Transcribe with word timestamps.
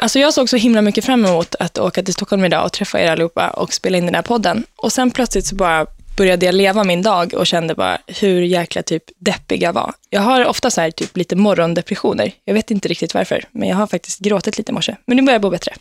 Alltså 0.00 0.18
jag 0.18 0.34
såg 0.34 0.48
så 0.48 0.56
himla 0.56 0.82
mycket 0.82 1.04
fram 1.04 1.24
emot 1.24 1.54
att 1.58 1.78
åka 1.78 2.02
till 2.02 2.14
Stockholm 2.14 2.44
idag 2.44 2.64
och 2.64 2.72
träffa 2.72 3.00
er 3.00 3.10
allihopa 3.10 3.50
och 3.50 3.72
spela 3.74 3.98
in 3.98 4.06
den 4.06 4.14
här 4.14 4.22
podden. 4.22 4.64
Och 4.76 4.92
sen 4.92 5.10
plötsligt 5.10 5.46
så 5.46 5.54
bara 5.54 5.86
började 6.16 6.46
jag 6.46 6.54
leva 6.54 6.84
min 6.84 7.02
dag 7.02 7.34
och 7.34 7.46
kände 7.46 7.74
bara 7.74 7.98
hur 8.06 8.42
jäkla 8.42 8.82
typ 8.82 9.02
deppig 9.18 9.62
jag 9.62 9.72
var. 9.72 9.92
Jag 10.10 10.20
har 10.20 10.44
ofta 10.44 10.70
så 10.70 10.80
här 10.80 10.90
typ 10.90 11.16
lite 11.16 11.36
morgondepressioner. 11.36 12.32
Jag 12.44 12.54
vet 12.54 12.70
inte 12.70 12.88
riktigt 12.88 13.14
varför, 13.14 13.44
men 13.52 13.68
jag 13.68 13.76
har 13.76 13.86
faktiskt 13.86 14.20
gråtit 14.20 14.58
lite 14.58 14.72
i 14.72 14.74
morse. 14.74 14.96
Men 15.06 15.16
nu 15.16 15.22
börjar 15.22 15.34
jag 15.34 15.42
må 15.42 15.50
bättre. 15.50 15.72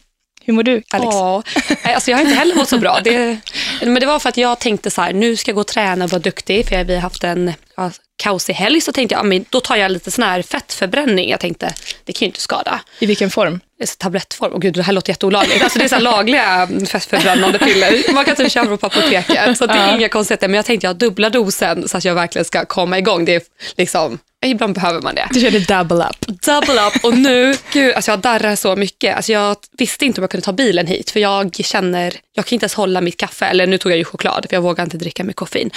Hur 0.47 0.53
mår 0.53 0.63
du, 0.63 0.81
Alex? 0.89 1.15
Ja, 1.15 1.43
alltså 1.83 2.11
jag 2.11 2.17
har 2.17 2.21
inte 2.23 2.35
heller 2.35 2.55
mått 2.55 2.69
så 2.69 2.77
bra. 2.77 2.99
Det, 3.03 3.37
men 3.81 3.96
det 3.96 4.05
var 4.05 4.19
för 4.19 4.29
att 4.29 4.37
jag 4.37 4.59
tänkte 4.59 4.91
så 4.91 5.01
här, 5.01 5.13
nu 5.13 5.35
ska 5.35 5.51
jag 5.51 5.55
gå 5.55 5.61
och 5.61 5.67
träna 5.67 6.05
och 6.05 6.11
vara 6.11 6.21
duktig, 6.21 6.67
för 6.67 6.83
vi 6.83 6.93
har 6.93 7.01
haft 7.01 7.23
en 7.23 7.53
ja, 7.77 7.91
kaosig 8.17 8.53
helg. 8.53 8.81
Så 8.81 8.91
tänkte 8.91 9.15
jag, 9.15 9.19
ja, 9.19 9.23
men 9.23 9.46
då 9.49 9.60
tar 9.60 9.75
jag 9.75 9.91
lite 9.91 10.11
sån 10.11 10.23
här 10.23 10.41
fettförbränning. 10.41 11.29
Jag 11.29 11.39
tänkte, 11.39 11.73
det 12.03 12.13
kan 12.13 12.25
ju 12.25 12.25
inte 12.25 12.41
skada. 12.41 12.79
I 12.99 13.05
vilken 13.05 13.29
form? 13.29 13.60
tablettform. 13.97 14.53
Och 14.53 14.61
gud, 14.61 14.73
det 14.73 14.83
här 14.83 14.93
låter 14.93 15.11
jätteolagligt. 15.11 15.63
Alltså 15.63 15.79
det 15.79 15.85
är 15.85 15.89
så 15.89 15.99
lagliga 15.99 16.67
fettförbrännande 16.85 17.59
piller. 17.59 18.13
Man 18.13 18.25
kan 18.25 18.35
typ 18.35 18.52
köpa 18.52 18.77
på 18.77 18.85
apoteket. 18.85 19.57
Så 19.57 19.66
det 19.66 19.73
är 19.73 19.88
ja. 19.88 19.97
inga 19.97 20.09
konstigheter. 20.09 20.47
Men 20.47 20.55
jag 20.55 20.66
tänkte 20.66 20.88
jag 20.88 20.95
dubbla 20.95 21.29
dosen 21.29 21.88
så 21.88 21.97
att 21.97 22.05
jag 22.05 22.16
verkligen 22.16 22.45
ska 22.45 22.66
komma 22.66 22.97
igång. 22.97 23.25
Det 23.25 23.35
är 23.35 23.41
liksom, 23.75 24.19
ibland 24.49 24.75
behöver 24.75 25.01
man 25.01 25.15
det. 25.15 25.27
Du 25.31 25.39
körde 25.39 25.59
double 25.59 26.05
up. 26.05 26.27
Double 26.27 26.88
up. 26.88 27.03
Och 27.03 27.17
nu, 27.17 27.55
gud, 27.73 27.93
alltså 27.93 28.11
jag 28.11 28.19
darrar 28.19 28.55
så 28.55 28.75
mycket. 28.75 29.15
Alltså 29.15 29.31
jag 29.31 29.57
visste 29.77 30.05
inte 30.05 30.21
om 30.21 30.23
jag 30.23 30.31
kunde 30.31 30.45
ta 30.45 30.53
bilen 30.53 30.88
hit. 30.88 31.11
För 31.11 31.19
jag 31.19 31.55
känner, 31.55 32.13
jag 32.33 32.45
kan 32.45 32.55
inte 32.55 32.63
ens 32.63 32.73
hålla 32.73 33.02
mitt 33.02 33.17
kaffe. 33.17 33.45
Eller 33.45 33.67
nu 33.67 33.77
tog 33.77 33.91
jag 33.91 33.97
ju 33.97 34.03
choklad 34.03 34.45
för 34.49 34.55
jag 34.55 34.61
vågar 34.61 34.83
inte 34.83 34.97
dricka 34.97 35.23
med 35.23 35.35
koffein. 35.35 35.71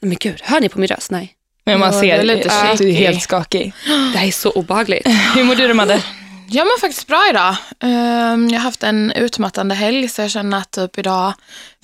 Men 0.00 0.16
gud, 0.20 0.40
hör 0.42 0.60
ni 0.60 0.68
på 0.68 0.78
min 0.78 0.88
röst? 0.88 1.10
Nej. 1.10 1.34
Men 1.66 1.80
man 1.80 1.92
ser 1.92 2.18
det 2.18 2.24
lite 2.24 2.50
att 2.50 2.78
du 2.78 2.88
är 2.88 2.92
helt 2.92 3.22
skakig. 3.22 3.72
Det 4.12 4.18
här 4.18 4.26
är 4.26 4.32
så 4.32 4.50
obehagligt. 4.50 5.06
Hur 5.36 5.44
mår 5.44 5.54
du 5.54 5.74
Madde? 5.74 6.02
Jag 6.46 6.66
mår 6.66 6.80
faktiskt 6.80 7.06
bra 7.06 7.26
idag. 7.30 7.56
Ehm, 7.80 8.48
jag 8.48 8.58
har 8.58 8.64
haft 8.64 8.82
en 8.82 9.12
utmattande 9.12 9.74
helg 9.74 10.08
så 10.08 10.22
jag 10.22 10.30
känner 10.30 10.58
att 10.58 10.70
typ 10.70 10.98
idag 10.98 11.32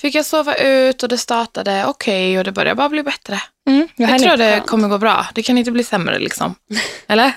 fick 0.00 0.14
jag 0.14 0.26
sova 0.26 0.54
ut 0.54 1.02
och 1.02 1.08
det 1.08 1.18
startade 1.18 1.84
okej 1.86 2.30
okay, 2.30 2.38
och 2.38 2.44
det 2.44 2.52
börjar 2.52 2.74
bara 2.74 2.88
bli 2.88 3.02
bättre. 3.02 3.40
Mm, 3.68 3.88
jag 3.96 4.18
tror 4.18 4.36
det 4.36 4.62
kommer 4.66 4.88
gå 4.88 4.98
bra. 4.98 5.26
Det 5.34 5.42
kan 5.42 5.58
inte 5.58 5.70
bli 5.70 5.84
sämre 5.84 6.18
liksom. 6.18 6.54
Eller? 7.06 7.32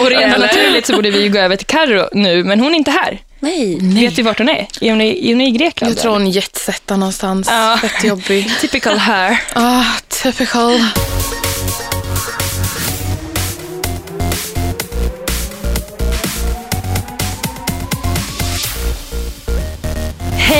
och 0.00 0.10
rent 0.10 0.38
naturligt 0.38 0.86
så 0.86 0.92
borde 0.92 1.10
vi 1.10 1.28
gå 1.28 1.38
över 1.38 1.56
till 1.56 1.66
Carro 1.66 2.08
nu, 2.12 2.44
men 2.44 2.60
hon 2.60 2.72
är 2.72 2.76
inte 2.76 2.90
här. 2.90 3.20
Nej. 3.40 3.78
Vet 3.80 4.16
du 4.16 4.22
vart 4.22 4.38
hon 4.38 4.48
är? 4.48 4.66
Är 4.80 4.90
hon 4.90 5.00
i, 5.00 5.30
är 5.30 5.32
hon 5.32 5.40
i 5.40 5.50
Grekland? 5.50 5.94
Jag 5.94 6.00
tror 6.00 6.12
hon 6.12 6.30
jetsettar 6.30 6.96
någonstans. 6.96 7.48
Ja. 7.50 7.78
Fett 7.80 8.04
jobbig. 8.04 8.50
typical 8.60 8.98
her. 8.98 9.42
Ah, 9.54 9.84
typical. 10.08 10.80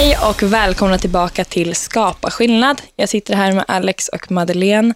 Hej 0.03 0.17
och 0.31 0.43
välkomna 0.43 0.99
tillbaka 0.99 1.45
till 1.45 1.75
Skapa 1.75 2.31
skillnad. 2.31 2.83
Jag 2.97 3.09
sitter 3.09 3.35
här 3.35 3.53
med 3.53 3.65
Alex 3.69 4.09
och 4.09 4.31
Madeleine. 4.31 4.95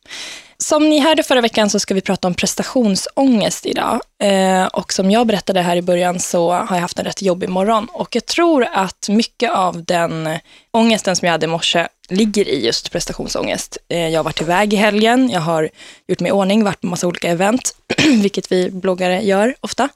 Som 0.58 0.88
ni 0.88 1.00
hörde 1.00 1.22
förra 1.22 1.40
veckan 1.40 1.70
så 1.70 1.80
ska 1.80 1.94
vi 1.94 2.00
prata 2.00 2.28
om 2.28 2.34
prestationsångest 2.34 3.66
idag. 3.66 4.00
Eh, 4.22 4.66
och 4.66 4.92
som 4.92 5.10
jag 5.10 5.26
berättade 5.26 5.60
här 5.60 5.76
i 5.76 5.82
början 5.82 6.20
så 6.20 6.52
har 6.52 6.76
jag 6.76 6.80
haft 6.80 6.98
en 6.98 7.04
rätt 7.04 7.22
jobbig 7.22 7.48
morgon. 7.48 7.88
Och 7.92 8.16
jag 8.16 8.26
tror 8.26 8.66
att 8.72 9.08
mycket 9.08 9.50
av 9.50 9.84
den 9.84 10.28
ångesten 10.70 11.16
som 11.16 11.26
jag 11.26 11.32
hade 11.32 11.44
i 11.44 11.48
morse 11.48 11.86
ligger 12.08 12.48
i 12.48 12.66
just 12.66 12.92
prestationsångest. 12.92 13.78
Eh, 13.88 14.08
jag 14.08 14.18
har 14.18 14.24
varit 14.24 14.40
iväg 14.40 14.72
i 14.72 14.76
helgen, 14.76 15.30
jag 15.30 15.40
har 15.40 15.70
gjort 16.08 16.20
mig 16.20 16.28
i 16.28 16.32
ordning, 16.32 16.64
varit 16.64 16.80
på 16.80 16.86
massa 16.86 17.06
olika 17.06 17.28
event, 17.28 17.76
vilket 18.22 18.52
vi 18.52 18.70
bloggare 18.70 19.22
gör 19.22 19.54
ofta. 19.60 19.88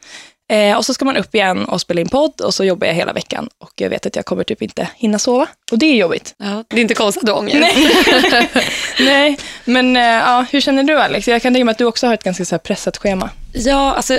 Eh, 0.50 0.76
och 0.76 0.86
så 0.86 0.94
ska 0.94 1.04
man 1.04 1.16
upp 1.16 1.34
igen 1.34 1.64
och 1.64 1.80
spela 1.80 2.00
in 2.00 2.08
podd 2.08 2.40
och 2.40 2.54
så 2.54 2.64
jobbar 2.64 2.86
jag 2.86 2.94
hela 2.94 3.12
veckan. 3.12 3.48
Och 3.58 3.72
jag 3.76 3.90
vet 3.90 4.06
att 4.06 4.16
jag 4.16 4.24
kommer 4.24 4.44
typ 4.44 4.62
inte 4.62 4.88
hinna 4.96 5.18
sova. 5.18 5.46
Och 5.72 5.78
det 5.78 5.86
är 5.86 5.94
jobbigt. 5.94 6.34
Ja, 6.38 6.64
det 6.68 6.76
är 6.76 6.80
inte 6.80 6.94
konstigt 6.94 7.22
att 7.22 7.26
du 7.26 7.32
ångest. 7.32 7.56
Nej. 7.60 8.50
Nej, 9.00 9.38
men 9.64 9.96
eh, 9.96 10.02
ja, 10.02 10.44
hur 10.50 10.60
känner 10.60 10.82
du 10.82 11.00
Alex? 11.00 11.28
Jag 11.28 11.42
kan 11.42 11.54
tänka 11.54 11.64
mig 11.64 11.72
att 11.72 11.78
du 11.78 11.84
också 11.84 12.06
har 12.06 12.14
ett 12.14 12.25
ganska 12.25 12.44
så 12.44 12.58
pressat 12.58 12.97
schema. 12.97 13.30
Ja, 13.52 13.94
alltså 13.94 14.19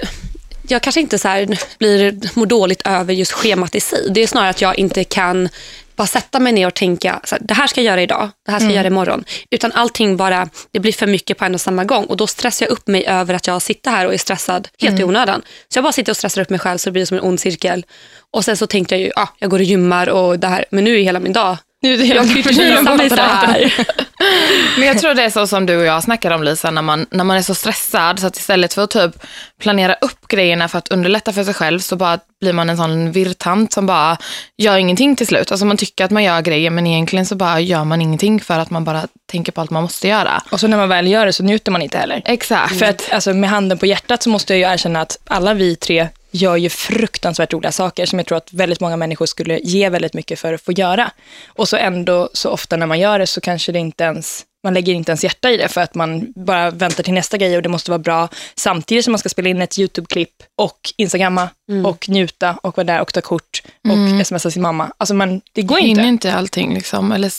jag 0.68 0.82
kanske 0.82 1.02
inte 1.02 1.20
så 1.20 1.28
här 1.28 1.58
blir, 1.80 2.20
mår 2.34 2.46
dåligt 2.46 2.82
över 2.86 3.14
just 3.14 3.32
schemat 3.32 3.76
i 3.76 3.80
sig. 3.80 4.08
Det 4.10 4.22
är 4.22 4.28
snarare 4.28 4.50
att 4.50 4.62
jag 4.62 4.80
inte 4.80 5.04
kan 5.04 5.50
bara 6.02 6.08
sätta 6.08 6.40
mig 6.40 6.54
ner 6.54 6.68
och 6.68 6.74
tänka, 6.74 7.22
så 7.24 7.36
här, 7.36 7.44
det 7.46 7.54
här 7.54 7.68
ska 7.68 7.82
jag 7.82 7.86
göra 7.86 8.02
idag, 8.02 8.30
det 8.46 8.52
här 8.52 8.60
ska 8.60 8.66
jag 8.66 8.72
mm. 8.72 8.76
göra 8.76 8.88
imorgon. 8.88 9.24
Utan 9.52 9.72
allting 9.72 10.18
bara, 10.18 10.50
det 10.72 10.80
blir 10.80 10.92
för 10.92 11.08
mycket 11.08 11.38
på 11.38 11.46
en 11.46 11.54
och 11.54 11.62
samma 11.62 11.84
gång. 11.84 12.06
Och 12.06 12.18
då 12.18 12.28
stressar 12.28 12.66
jag 12.66 12.72
upp 12.74 12.88
mig 12.88 13.06
över 13.06 13.34
att 13.34 13.48
jag 13.48 13.62
sitter 13.62 13.92
här 13.92 14.06
och 14.06 14.14
är 14.14 14.18
stressad 14.18 14.68
helt 14.80 14.92
mm. 14.92 15.02
i 15.02 15.04
onödan. 15.04 15.42
Så 15.70 15.78
jag 15.78 15.84
bara 15.84 15.94
sitter 15.94 16.12
och 16.12 16.18
stressar 16.18 16.42
upp 16.42 16.50
mig 16.50 16.60
själv 16.60 16.78
så 16.78 16.90
det 16.90 16.92
blir 16.92 17.06
som 17.06 17.18
en 17.18 17.24
ond 17.24 17.40
cirkel. 17.40 17.86
Och 18.32 18.46
sen 18.46 18.58
så 18.58 18.68
tänkte 18.68 18.96
jag 18.96 19.02
ju, 19.02 19.12
ja, 19.16 19.30
jag 19.40 19.50
går 19.50 19.60
och 19.60 19.64
gymmar 19.64 20.10
och 20.10 20.40
det 20.40 20.48
här. 20.48 20.66
Men 20.72 20.84
nu 20.84 21.00
är 21.00 21.04
hela 21.04 21.20
min 21.20 21.34
dag 21.34 21.58
nu 21.82 21.94
är 21.94 22.16
jag 22.16 22.26
mig 22.98 23.10
så 23.10 23.16
här. 23.16 23.74
Men 24.78 24.88
jag 24.88 24.98
tror 24.98 25.14
det 25.14 25.24
är 25.24 25.30
så 25.30 25.48
som 25.48 25.66
du 25.66 25.78
och 25.78 25.86
jag 25.86 26.04
snackade 26.04 26.36
om 26.36 26.44
Lisa, 26.44 26.72
när 26.72 26.82
man, 26.82 27.06
när 27.10 27.24
man 27.24 27.38
är 27.38 27.42
så 27.42 27.56
stressad 27.56 28.20
så 28.20 28.28
att 28.28 28.38
istället 28.38 28.74
för 28.74 28.84
att 28.84 28.90
typ 28.90 29.12
planera 29.60 29.94
upp 29.94 30.28
grejerna 30.28 30.68
för 30.68 30.78
att 30.78 30.88
underlätta 30.88 31.34
för 31.34 31.44
sig 31.44 31.54
själv 31.54 31.80
så 31.80 31.96
bara 31.96 32.20
blir 32.42 32.54
man 32.54 32.70
en 32.70 32.78
sån 32.78 33.12
virrtant 33.12 33.74
som 33.74 33.86
bara 33.86 34.18
gör 34.58 34.78
ingenting 34.78 35.16
till 35.16 35.28
slut. 35.28 35.52
Alltså 35.52 35.66
man 35.66 35.78
tycker 35.78 36.06
att 36.06 36.12
man 36.12 36.24
gör 36.24 36.42
grejer 36.42 36.70
men 36.70 36.88
egentligen 36.88 37.26
så 37.26 37.36
bara 37.36 37.60
gör 37.60 37.84
man 37.84 38.02
ingenting 38.02 38.40
för 38.40 38.60
att 38.60 38.70
man 38.70 38.84
bara 38.84 39.08
tänker 39.32 39.52
på 39.52 39.62
allt 39.62 39.72
man 39.72 39.84
måste 39.84 40.08
göra. 40.08 40.44
Och 40.52 40.60
så 40.60 40.68
när 40.68 40.78
man 40.78 40.90
väl 40.90 41.08
gör 41.08 41.26
det 41.26 41.34
så 41.34 41.44
njuter 41.44 41.72
man 41.72 41.82
inte 41.82 41.98
heller. 41.98 42.22
Exakt. 42.26 42.80
För 42.80 42.86
att 42.86 43.14
alltså, 43.14 43.34
med 43.34 43.50
handen 43.50 43.78
på 43.78 43.86
hjärtat 43.86 44.24
så 44.24 44.30
måste 44.30 44.54
jag 44.54 44.60
ju 44.60 44.74
erkänna 44.74 45.02
att 45.02 45.18
alla 45.26 45.54
vi 45.54 45.76
tre 45.76 46.08
gör 46.32 46.56
ju 46.56 46.70
fruktansvärt 46.70 47.54
roliga 47.54 47.72
saker 47.72 48.06
som 48.06 48.20
jag 48.20 48.26
tror 48.26 48.38
att 48.38 48.54
väldigt 48.54 48.80
många 48.80 48.98
människor 48.98 49.26
skulle 49.26 49.60
ge 49.60 49.90
väldigt 49.90 50.14
mycket 50.14 50.40
för 50.40 50.54
att 50.54 50.62
få 50.62 50.72
göra. 50.72 51.12
Och 51.48 51.70
så 51.70 51.78
ändå 51.78 52.30
så 52.34 52.50
ofta 52.50 52.78
när 52.78 52.88
man 52.88 53.00
gör 53.00 53.20
det 53.20 53.28
så 53.28 53.42
kanske 53.42 53.72
det 53.72 53.80
inte 53.80 54.04
ens 54.04 54.46
man 54.64 54.74
lägger 54.74 54.94
inte 54.94 55.12
ens 55.12 55.24
hjärta 55.24 55.52
i 55.52 55.58
det 55.58 55.68
för 55.68 55.82
att 55.82 55.96
man 55.96 56.34
bara 56.36 56.72
väntar 56.72 57.04
till 57.04 57.14
nästa 57.14 57.38
grej 57.38 57.58
och 57.58 57.62
det 57.62 57.70
måste 57.70 57.92
vara 57.92 58.00
bra 58.00 58.30
samtidigt 58.56 59.06
som 59.06 59.12
man 59.12 59.20
ska 59.20 59.30
spela 59.30 59.50
in 59.50 59.62
ett 59.62 59.80
YouTube-klipp 59.80 60.44
och 60.58 60.80
instagramma 60.98 61.50
mm. 61.72 61.86
och 61.86 62.10
njuta 62.10 62.58
och 62.64 62.78
vara 62.78 62.86
där 62.86 63.02
och 63.02 63.14
ta 63.14 63.22
kort 63.22 63.62
och 63.84 63.94
mm. 63.94 64.26
smsa 64.26 64.52
sin 64.52 64.62
mamma. 64.62 64.92
Alltså 64.98 65.14
man, 65.14 65.42
det 65.54 65.62
går 65.62 65.80
inte. 65.80 66.02
inte 66.02 66.34
allting 66.34 66.74
liksom. 66.74 67.12
Eller, 67.12 67.32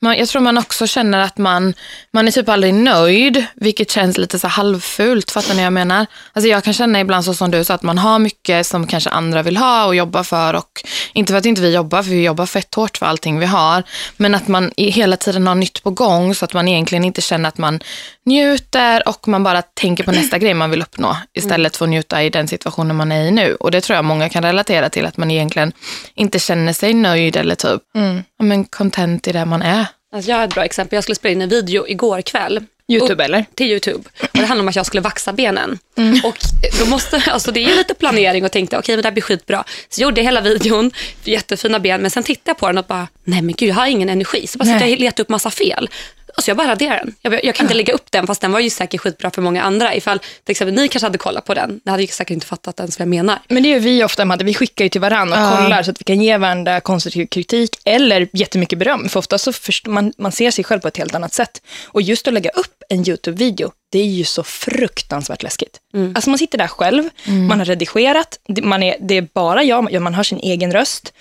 man, 0.00 0.16
jag 0.16 0.28
tror 0.28 0.42
man 0.42 0.58
också 0.58 0.86
känner 0.86 1.18
att 1.18 1.38
man, 1.38 1.74
man 2.12 2.26
är 2.26 2.30
typ 2.30 2.48
aldrig 2.48 2.74
nöjd, 2.74 3.46
vilket 3.54 3.90
känns 3.90 4.18
lite 4.18 4.38
så 4.38 4.48
halvfult. 4.48 5.30
Fattar 5.30 5.54
ni 5.54 5.56
vad 5.56 5.66
jag 5.66 5.72
menar? 5.72 6.06
Alltså 6.32 6.48
jag 6.48 6.64
kan 6.64 6.74
känna 6.74 7.00
ibland 7.00 7.24
så 7.24 7.34
som 7.34 7.50
du 7.50 7.64
sa 7.64 7.74
att 7.74 7.82
man 7.82 7.98
har 7.98 8.18
mycket 8.18 8.66
som 8.66 8.86
kanske 8.86 9.10
andra 9.10 9.42
vill 9.42 9.56
ha 9.56 9.86
och 9.86 9.94
jobba 9.94 10.24
för 10.24 10.54
och 10.54 10.82
inte 11.12 11.32
för 11.32 11.38
att 11.38 11.46
inte 11.46 11.60
vi 11.60 11.74
jobbar, 11.74 12.02
för 12.02 12.10
vi 12.10 12.24
jobbar 12.24 12.46
fett 12.46 12.74
hårt 12.74 12.96
för 12.96 13.06
allting 13.06 13.38
vi 13.38 13.46
har, 13.46 13.82
men 14.16 14.34
att 14.34 14.48
man 14.48 14.72
hela 14.76 15.16
tiden 15.16 15.46
har 15.46 15.54
nytt 15.54 15.82
på 15.82 15.90
gång 15.90 16.34
så 16.34 16.44
att 16.44 16.54
man 16.54 16.61
man 16.62 16.68
egentligen 16.68 17.04
inte 17.04 17.20
känner 17.20 17.48
att 17.48 17.58
man 17.58 17.80
njuter 18.24 19.08
och 19.08 19.28
man 19.28 19.44
bara 19.44 19.62
tänker 19.62 20.04
på 20.04 20.12
nästa 20.12 20.38
grej 20.38 20.54
man 20.54 20.70
vill 20.70 20.82
uppnå 20.82 21.16
istället 21.34 21.76
för 21.76 21.84
att 21.84 21.90
njuta 21.90 22.22
i 22.22 22.30
den 22.30 22.48
situationen 22.48 22.96
man 22.96 23.12
är 23.12 23.24
i 23.24 23.30
nu. 23.30 23.54
Och 23.54 23.70
det 23.70 23.80
tror 23.80 23.94
jag 23.96 24.04
många 24.04 24.28
kan 24.28 24.42
relatera 24.42 24.88
till, 24.88 25.06
att 25.06 25.16
man 25.16 25.30
egentligen 25.30 25.72
inte 26.14 26.38
känner 26.38 26.72
sig 26.72 26.94
nöjd 26.94 27.36
eller 27.36 27.54
typ 27.54 27.82
mm. 27.94 28.22
men 28.38 28.64
content 28.64 29.28
i 29.28 29.32
det 29.32 29.44
man 29.44 29.62
är. 29.62 29.86
Alltså 30.14 30.30
jag 30.30 30.36
har 30.36 30.44
ett 30.44 30.54
bra 30.54 30.64
exempel. 30.64 30.96
Jag 30.96 31.04
skulle 31.04 31.16
spela 31.16 31.32
in 31.32 31.42
en 31.42 31.48
video 31.48 31.88
igår 31.88 32.22
kväll. 32.22 32.60
Youtube 32.88 33.24
eller? 33.24 33.44
Till 33.54 33.66
Youtube. 33.66 34.04
Och 34.20 34.38
det 34.38 34.44
handlar 34.44 34.62
om 34.62 34.68
att 34.68 34.76
jag 34.76 34.86
skulle 34.86 35.00
vaxa 35.00 35.32
benen. 35.32 35.78
Mm. 35.96 36.20
Och 36.24 36.36
då 36.78 36.86
måste, 36.86 37.22
alltså 37.26 37.52
det 37.52 37.64
är 37.64 37.76
lite 37.76 37.94
planering 37.94 38.44
och 38.44 38.52
tänkte 38.52 38.76
okej 38.76 38.84
okay, 38.84 38.96
men 38.96 39.02
det 39.02 39.08
här 39.08 39.12
blir 39.12 39.22
skitbra. 39.22 39.64
Så 39.88 40.00
jag 40.00 40.06
gjorde 40.06 40.22
hela 40.22 40.40
videon, 40.40 40.90
jättefina 41.24 41.78
ben, 41.78 42.02
men 42.02 42.10
sen 42.10 42.22
tittade 42.22 42.50
jag 42.50 42.58
på 42.58 42.66
den 42.66 42.78
och 42.78 42.84
bara, 42.84 43.08
nej 43.24 43.42
men 43.42 43.54
gud 43.54 43.68
jag 43.68 43.74
har 43.74 43.86
ingen 43.86 44.08
energi. 44.08 44.46
Så 44.46 44.58
bara 44.58 44.64
sitter 44.64 44.86
jag 44.86 44.92
och 44.92 45.00
letar 45.00 45.22
upp 45.24 45.28
massa 45.28 45.50
fel. 45.50 45.88
Alltså 46.34 46.50
jag 46.50 46.56
bara 46.56 46.68
raderar 46.68 46.96
den. 46.96 47.14
Jag, 47.20 47.44
jag 47.44 47.54
kan 47.54 47.64
inte 47.64 47.74
lägga 47.74 47.92
upp 47.92 48.10
den 48.10 48.26
fast 48.26 48.40
den 48.40 48.52
var 48.52 48.60
ju 48.60 48.70
säkert 48.70 49.00
skitbra 49.00 49.30
för 49.30 49.42
många 49.42 49.62
andra. 49.62 49.94
Ifall 49.94 50.18
till 50.18 50.50
exempel 50.50 50.74
ni 50.74 50.88
kanske 50.88 51.06
hade 51.06 51.18
kollat 51.18 51.44
på 51.44 51.54
den, 51.54 51.80
ni 51.84 51.90
hade 51.90 52.02
ju 52.02 52.06
säkert 52.06 52.34
inte 52.34 52.46
fattat 52.46 52.80
ens 52.80 52.98
vad 52.98 53.06
jag 53.06 53.10
menar. 53.10 53.38
Men 53.48 53.62
det 53.62 53.68
gör 53.68 53.78
vi 53.78 54.04
ofta 54.04 54.24
Madde, 54.24 54.44
vi 54.44 54.54
skickar 54.54 54.84
ju 54.84 54.88
till 54.88 55.00
varandra 55.00 55.36
och 55.36 55.52
ja. 55.52 55.56
kollar 55.56 55.82
så 55.82 55.90
att 55.90 56.00
vi 56.00 56.04
kan 56.04 56.20
ge 56.20 56.36
varandra 56.36 56.80
konstruktiv 56.80 57.26
kritik 57.26 57.76
eller 57.84 58.28
jättemycket 58.32 58.78
beröm. 58.78 59.08
För 59.08 59.18
ofta 59.18 59.38
så 59.38 59.52
förstår 59.52 59.92
man, 59.92 60.12
man 60.18 60.32
ser 60.32 60.50
sig 60.50 60.64
själv 60.64 60.80
på 60.80 60.88
ett 60.88 60.96
helt 60.96 61.14
annat 61.14 61.32
sätt. 61.32 61.62
Och 61.84 62.02
just 62.02 62.28
att 62.28 62.34
lägga 62.34 62.50
upp 62.50 62.82
en 62.88 63.08
YouTube-video, 63.08 63.72
det 63.92 63.98
är 63.98 64.06
ju 64.06 64.24
så 64.24 64.42
fruktansvärt 64.42 65.42
läskigt. 65.42 65.80
Mm. 65.94 66.12
Alltså 66.14 66.30
man 66.30 66.38
sitter 66.38 66.58
där 66.58 66.66
själv, 66.66 67.08
mm. 67.24 67.46
man 67.46 67.58
har 67.58 67.64
redigerat, 67.64 68.38
man 68.62 68.82
är, 68.82 68.96
det 69.00 69.16
är 69.16 69.28
bara 69.34 69.62
jag, 69.62 70.02
man 70.02 70.14
hör 70.14 70.22
sin 70.22 70.38
egen 70.38 70.72
röst. 70.72 71.12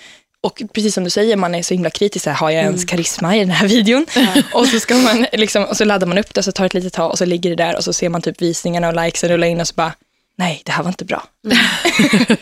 Och 0.43 0.61
precis 0.73 0.93
som 0.93 1.03
du 1.03 1.09
säger, 1.09 1.35
man 1.35 1.55
är 1.55 1.63
så 1.63 1.73
himla 1.73 1.89
kritisk. 1.89 2.25
Här, 2.25 2.33
har 2.33 2.49
jag 2.49 2.63
ens 2.63 2.81
mm. 2.81 2.87
karisma 2.87 3.35
i 3.35 3.39
den 3.39 3.49
här 3.49 3.67
videon? 3.75 4.05
Ja. 4.15 4.27
och, 4.53 4.67
så 4.67 4.79
ska 4.79 4.95
man 4.95 5.25
liksom, 5.33 5.63
och 5.63 5.77
så 5.77 5.85
laddar 5.85 6.07
man 6.07 6.17
upp 6.17 6.33
det, 6.33 6.43
så 6.43 6.51
tar 6.51 6.65
ett 6.65 6.73
litet 6.73 6.93
tag 6.93 7.11
och 7.11 7.17
så 7.17 7.25
ligger 7.25 7.49
det 7.49 7.55
där 7.55 7.77
och 7.77 7.83
så 7.83 7.93
ser 7.93 8.09
man 8.09 8.21
typ 8.21 8.41
visningarna 8.41 8.87
och 8.87 9.05
likesen 9.05 9.29
rulla 9.29 9.47
in 9.47 9.61
och 9.61 9.67
så 9.67 9.73
bara, 9.73 9.93
nej, 10.37 10.61
det 10.65 10.71
här 10.71 10.83
var 10.83 10.89
inte 10.89 11.05
bra. 11.05 11.23
Nej, 11.43 11.57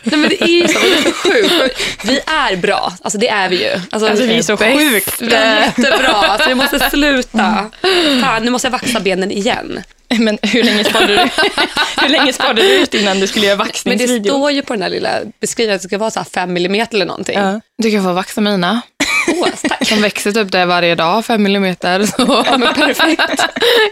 men 0.03 0.29
det 0.29 0.43
är 0.43 0.47
ju 0.47 0.67
så, 0.67 0.79
det 0.79 0.97
är 0.97 1.01
så 1.01 1.11
sjukt. 1.11 1.81
Vi 2.03 2.19
är 2.25 2.55
bra, 2.55 2.93
alltså 3.01 3.19
det 3.19 3.29
är 3.29 3.49
vi 3.49 3.63
ju. 3.63 3.71
Alltså, 3.91 4.09
alltså 4.09 4.25
vi 4.25 4.37
är 4.37 4.41
så 4.41 4.57
sjukt 4.57 5.21
jättebra, 5.21 6.13
alltså 6.13 6.49
vi 6.49 6.55
måste 6.55 6.89
sluta. 6.89 7.71
Fan, 8.21 8.43
nu 8.43 8.51
måste 8.51 8.65
jag 8.65 8.71
vaxa 8.71 8.99
benen 8.99 9.31
igen. 9.31 9.83
Men 10.19 10.37
hur 10.41 10.63
länge 10.63 10.83
sparade 10.83 11.13
du, 11.15 11.19
hur 12.01 12.09
länge 12.09 12.33
sparade 12.33 12.61
du 12.61 12.81
ut 12.81 12.93
innan 12.93 13.19
du 13.19 13.27
skulle 13.27 13.45
göra 13.45 13.55
Men 13.57 13.65
det 13.65 13.69
vaxningsvideo? 13.69 14.23
står 14.33 14.51
ju 14.51 14.61
på 14.61 14.73
den 14.73 14.81
här 14.81 14.89
lilla 14.89 15.19
beskrivningen 15.39 15.75
att 15.75 15.81
det 15.81 15.87
ska 15.87 15.97
vara 15.97 16.11
så 16.11 16.19
här 16.19 16.25
fem 16.25 16.53
millimeter 16.53 16.95
eller 16.95 17.05
någonting. 17.05 17.39
Ja. 17.39 17.61
Du 17.77 17.91
kan 17.91 18.03
få 18.03 18.13
vaxa 18.13 18.41
mina. 18.41 18.81
Åh, 19.37 19.47
tack. 19.69 19.89
De 19.89 19.95
växer 20.01 20.31
typ 20.31 20.51
där 20.51 20.65
varje 20.65 20.95
dag, 20.95 21.25
fem 21.25 21.43
millimeter. 21.43 22.05
Så 22.05 22.43
Ja, 22.45 22.57
men 22.57 22.73
perfekt. 22.73 23.21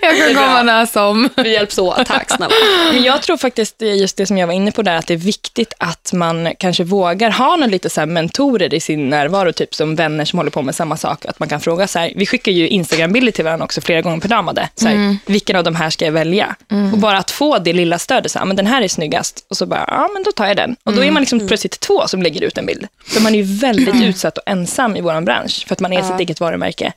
jag 0.02 0.18
kan 0.18 0.36
komma 0.36 0.64
när 0.64 0.86
som. 0.86 1.30
Vi 1.36 1.54
hjälps 1.54 1.78
åt. 1.78 2.06
Tack 2.06 2.32
snälla. 2.32 2.54
Men 2.94 3.04
jag 3.04 3.22
tror 3.22 3.38
faktiskt, 3.38 3.76
det 3.80 3.90
är 3.90 3.94
just 3.96 4.18
det 4.18 4.26
som 4.26 4.38
jag 4.38 4.48
var 4.48 4.54
inne 4.54 4.72
på 4.72 4.82
där, 4.82 4.96
att 4.96 5.08
det 5.08 5.14
är 5.14 5.18
viktigt 5.18 5.74
att 5.78 6.12
man 6.14 6.50
kanske 6.60 6.84
vågar 6.84 7.32
ha 7.32 7.56
någon 7.56 7.70
lite 7.70 7.90
så 7.90 8.02
här 8.02 8.06
mentorer 8.06 8.74
i 8.74 8.80
sin 8.80 9.10
närvaro, 9.10 9.52
typ 9.54 9.76
som 9.76 9.96
vänner 9.96 10.26
som 10.26 10.40
håller 10.40 10.52
på 10.52 10.62
med 10.62 10.76
samma 10.76 10.98
sak. 10.98 11.26
Att 11.26 11.40
man 11.40 11.50
kan 11.50 11.62
fråga 11.62 11.88
så 11.88 12.00
här, 12.00 12.14
vi 12.16 12.26
skickar 12.26 12.52
ju 12.52 12.68
Instagram-bilder 12.68 13.32
till 13.32 13.44
varandra 13.44 13.66
också 13.66 13.82
flera 13.82 14.02
gånger 14.02 14.20
per 14.20 14.30
dag, 14.30 14.44
Madde. 14.44 14.70
så 14.76 14.88
här, 14.88 15.18
vilken 15.26 15.56
av 15.56 15.64
de 15.64 15.76
här 15.76 15.90
ska 15.90 16.06
jag 16.06 16.12
välja? 16.12 16.56
Och 16.94 16.98
bara 17.00 17.18
att 17.18 17.32
få 17.32 17.58
det 17.60 17.74
lilla 17.74 18.00
stödet, 18.00 18.32
så 18.32 18.40
här, 18.40 18.46
men 18.46 18.56
den 18.56 18.68
här 18.68 18.82
är 18.82 18.88
snyggast. 18.88 19.46
Och 19.50 19.58
så 19.58 19.66
bara, 19.66 19.86
ja 19.88 20.10
men 20.14 20.24
då 20.24 20.32
tar 20.32 20.48
jag 20.48 20.58
den. 20.58 20.76
Och 20.84 20.94
då 20.94 21.04
är 21.04 21.12
man 21.12 21.22
liksom 21.22 21.48
plötsligt 21.48 21.80
två 21.80 22.08
som 22.08 22.22
lägger 22.24 22.44
ut 22.44 22.58
en 22.58 22.66
bild. 22.66 22.88
Så 23.08 23.22
man 23.22 23.36
är 23.36 23.40
ju 23.44 23.58
väldigt 23.58 23.96
utsatt 24.04 24.38
och 24.38 24.44
ensam 24.46 24.96
i 24.96 25.02
vår 25.02 25.22
bransch, 25.28 25.68
för 25.68 25.76
att 25.76 25.80
man 25.80 25.94
är 25.94 26.02
sitt 26.02 26.20
eget 26.20 26.40
varumärke. 26.40 26.94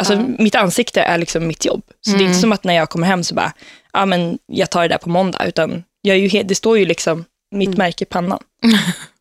Alltså 0.00 0.16
mitt 0.38 0.54
ansikte 0.54 1.02
är 1.02 1.18
liksom 1.18 1.46
mitt 1.46 1.64
jobb. 1.64 1.82
Så 2.00 2.10
det 2.10 2.24
är 2.24 2.26
inte 2.26 2.38
som 2.38 2.52
att 2.52 2.64
när 2.64 2.74
jag 2.74 2.90
kommer 2.90 3.06
hem 3.06 3.24
så 3.24 3.34
bara, 3.34 3.52
ja 3.92 4.06
men 4.06 4.38
jag 4.46 4.70
tar 4.70 4.82
det 4.82 4.88
där 4.88 4.98
på 4.98 5.08
måndag, 5.08 5.46
utan 5.46 5.84
jag 6.02 6.16
är 6.16 6.20
ju 6.20 6.42
det 6.42 6.54
står 6.54 6.78
ju 6.78 6.84
liksom 6.84 7.24
mitt 7.54 7.76
märke 7.76 8.04
i 8.04 8.06
pannan. 8.06 8.38